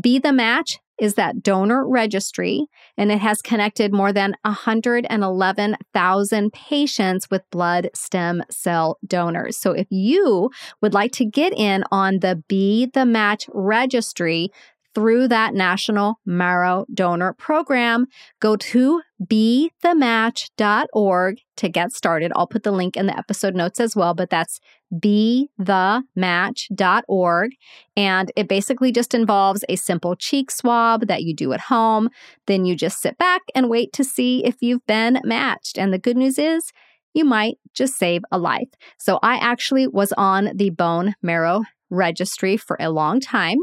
Be 0.00 0.18
the 0.18 0.32
Match 0.32 0.78
is 0.98 1.14
that 1.14 1.42
donor 1.42 1.86
registry, 1.86 2.66
and 2.96 3.12
it 3.12 3.18
has 3.18 3.42
connected 3.42 3.92
more 3.92 4.12
than 4.12 4.34
111,000 4.42 6.52
patients 6.52 7.30
with 7.30 7.50
blood 7.50 7.90
stem 7.94 8.42
cell 8.50 8.98
donors. 9.06 9.56
So 9.56 9.70
if 9.72 9.86
you 9.90 10.50
would 10.80 10.94
like 10.94 11.12
to 11.12 11.24
get 11.24 11.52
in 11.52 11.84
on 11.90 12.20
the 12.20 12.42
Be 12.48 12.90
the 12.92 13.06
Match 13.06 13.48
registry, 13.52 14.50
through 14.96 15.28
that 15.28 15.52
National 15.52 16.18
Marrow 16.24 16.86
Donor 16.94 17.34
Program. 17.34 18.06
Go 18.40 18.56
to 18.56 19.02
bethematch.org 19.22 21.38
to 21.56 21.68
get 21.68 21.92
started. 21.92 22.32
I'll 22.34 22.46
put 22.46 22.62
the 22.62 22.72
link 22.72 22.96
in 22.96 23.04
the 23.04 23.18
episode 23.18 23.54
notes 23.54 23.78
as 23.78 23.94
well, 23.94 24.14
but 24.14 24.30
that's 24.30 24.58
bethematch.org. 24.92 27.50
And 27.96 28.32
it 28.36 28.48
basically 28.48 28.92
just 28.92 29.14
involves 29.14 29.64
a 29.68 29.76
simple 29.76 30.16
cheek 30.16 30.50
swab 30.50 31.06
that 31.06 31.22
you 31.22 31.34
do 31.34 31.52
at 31.52 31.60
home. 31.60 32.08
Then 32.46 32.64
you 32.64 32.74
just 32.76 33.00
sit 33.00 33.18
back 33.18 33.42
and 33.54 33.68
wait 33.68 33.92
to 33.94 34.04
see 34.04 34.44
if 34.44 34.56
you've 34.60 34.86
been 34.86 35.20
matched. 35.24 35.78
And 35.78 35.92
the 35.92 35.98
good 35.98 36.16
news 36.16 36.38
is, 36.38 36.72
you 37.14 37.24
might 37.24 37.58
just 37.72 37.94
save 37.94 38.22
a 38.30 38.38
life. 38.38 38.68
So 38.98 39.18
I 39.22 39.36
actually 39.36 39.86
was 39.86 40.12
on 40.18 40.50
the 40.54 40.70
bone 40.70 41.14
marrow 41.22 41.62
registry 41.88 42.58
for 42.58 42.76
a 42.78 42.90
long 42.90 43.20
time 43.20 43.58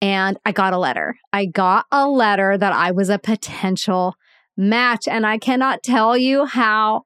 and 0.00 0.36
I 0.44 0.50
got 0.50 0.72
a 0.72 0.78
letter. 0.78 1.16
I 1.32 1.46
got 1.46 1.86
a 1.92 2.08
letter 2.08 2.58
that 2.58 2.72
I 2.72 2.90
was 2.90 3.08
a 3.08 3.20
potential 3.20 4.16
match. 4.56 5.08
And 5.08 5.26
I 5.26 5.38
cannot 5.38 5.82
tell 5.82 6.16
you 6.16 6.44
how 6.44 7.04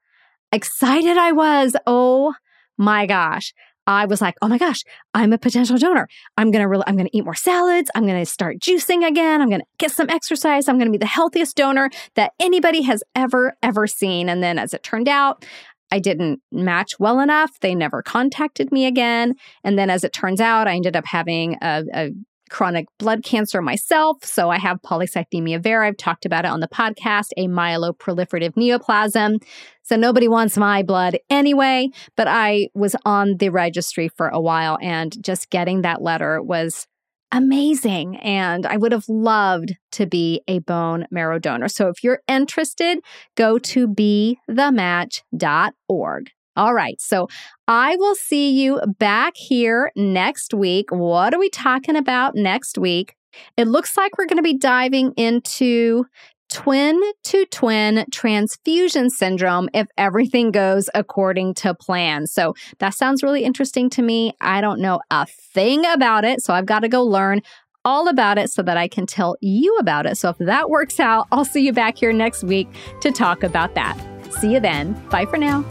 excited 0.51 1.19
I 1.19 1.33
was. 1.33 1.77
Oh 1.87 2.35
my 2.79 3.07
gosh. 3.07 3.53
I 3.89 4.07
was 4.07 4.21
like, 4.21 4.35
oh 4.43 4.49
my 4.49 4.59
gosh, 4.59 4.83
I'm 5.15 5.33
a 5.33 5.39
potential 5.39 5.79
donor. 5.79 6.09
I'm 6.37 6.51
to 6.63 6.69
really, 6.69 6.83
I'm 6.89 6.97
to 6.99 7.17
eat 7.17 7.25
more 7.25 7.37
salads. 7.37 7.89
I'm 7.95 8.05
to 8.07 8.27
start 8.27 8.59
juicing 8.59 9.07
again. 9.07 9.41
I'm 9.41 9.49
to 9.61 9.67
get 9.79 9.93
some 9.93 10.11
exercise. 10.11 10.69
I'm 10.69 10.77
to 10.87 10.93
be 10.93 10.99
the 10.99 11.07
healthiest 11.07 11.57
donor 11.57 11.91
that 12.17 12.33
anybody 12.41 12.83
has 12.83 13.05
ever, 13.15 13.55
ever 13.63 13.87
seen. 13.87 14.29
And 14.29 14.43
then 14.43 14.59
as 14.59 14.75
it 14.75 14.83
turned 14.83 15.09
out, 15.09 15.45
I 15.93 16.01
didn't 16.01 16.41
match 16.51 16.95
well 16.99 17.21
enough. 17.21 17.61
They 17.61 17.75
never 17.75 18.03
contacted 18.03 18.73
me 18.73 18.87
again. 18.87 19.35
And 19.63 19.79
then 19.79 19.89
as 19.89 20.03
it 20.03 20.13
turns 20.13 20.41
out, 20.41 20.67
I 20.67 20.75
ended 20.75 20.97
up 20.97 21.07
having 21.07 21.57
a, 21.63 21.85
a 21.95 22.11
chronic 22.51 22.87
blood 22.99 23.25
cancer 23.25 23.63
myself. 23.63 24.25
So 24.25 24.51
I 24.51 24.59
have 24.59 24.83
polycythemia 24.83 25.63
vera. 25.63 25.89
I've 25.89 25.97
talked 25.97 26.25
about 26.25 26.45
it 26.45 26.51
on 26.51 26.61
the 26.61 26.69
podcast, 26.69 27.31
a 27.37 27.49
myeloproliferative 27.49 28.55
neoplasm. 28.55 29.43
So 29.83 29.97
nobody 29.97 30.29
wants 30.29 30.57
my 30.57 30.83
blood 30.83 31.19
anyway. 31.31 31.89
But 32.17 32.29
I 32.29 32.69
was 32.75 32.97
on 33.05 33.37
the 33.39 33.51
registry 33.51 34.09
for 34.09 34.29
a 34.29 34.41
while 34.41 34.79
and 34.81 35.23
just 35.23 35.51
getting 35.51 35.83
that 35.83 36.03
letter 36.03 36.43
was 36.43 36.87
amazing. 37.33 38.17
And 38.19 38.67
I 38.67 38.77
would 38.77 38.93
have 38.93 39.09
loved 39.09 39.75
to 39.93 40.07
be 40.07 40.43
a 40.47 40.59
bone 40.61 41.07
marrow 41.11 41.39
donor. 41.39 41.69
So 41.69 41.89
if 41.89 42.03
you're 42.03 42.21
interested, 42.29 42.99
go 43.37 43.59
to 43.59 43.89
bethematch.org. 43.89 46.31
All 46.57 46.75
right. 46.75 47.01
So 47.01 47.29
I 47.69 47.97
will 47.97 48.15
see 48.15 48.51
you 48.51 48.81
back 48.99 49.35
here 49.37 49.91
next 49.97 50.55
week. 50.55 50.91
What 50.91 51.35
are 51.35 51.39
we 51.39 51.51
talking 51.51 51.97
about 51.97 52.35
next 52.35 52.79
week? 52.79 53.15
It 53.57 53.69
looks 53.69 53.97
like 53.97 54.17
we're 54.17 54.27
going 54.27 54.39
to 54.39 54.43
be 54.43 54.57
diving 54.57 55.13
into 55.17 56.07
twin 56.49 57.01
to 57.25 57.45
twin 57.47 58.07
transfusion 58.13 59.11
syndrome 59.11 59.69
if 59.75 59.89
everything 59.99 60.53
goes 60.53 60.89
according 60.95 61.55
to 61.55 61.75
plan. 61.75 62.27
So 62.27 62.55
that 62.79 62.95
sounds 62.95 63.23
really 63.23 63.45
interesting 63.45 63.91
to 63.91 64.03
me. 64.03 64.33
I 64.41 64.61
don't 64.61 64.81
know 64.81 65.01
a 65.11 65.27
thing 65.27 65.85
about 65.87 66.25
it. 66.25 66.41
So 66.43 66.55
I've 66.55 66.67
got 66.67 66.81
to 66.81 66.89
go 66.89 67.05
learn 67.05 67.43
all 67.85 68.09
about 68.09 68.39
it 68.39 68.51
so 68.51 68.63
that 68.63 68.77
I 68.77 68.89
can 68.89 69.07
tell 69.07 69.37
you 69.41 69.77
about 69.79 70.07
it. 70.07 70.19
So 70.19 70.31
if 70.31 70.39
that 70.39 70.71
works 70.71 70.99
out, 70.99 71.27
I'll 71.31 71.45
see 71.45 71.65
you 71.65 71.73
back 71.73 71.99
here 71.99 72.13
next 72.13 72.43
week 72.43 72.69
to 73.01 73.13
talk 73.13 73.43
about 73.43 73.75
that. 73.75 73.97
See 74.41 74.53
you 74.53 74.61
then. 74.61 74.93
Bye 75.09 75.27
for 75.27 75.37
now. 75.37 75.65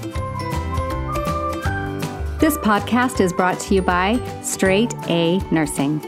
This 2.37 2.57
podcast 2.57 3.21
is 3.21 3.31
brought 3.31 3.61
to 3.61 3.75
you 3.75 3.81
by 3.81 4.19
Straight 4.43 4.93
A 5.07 5.39
Nursing. 5.51 6.01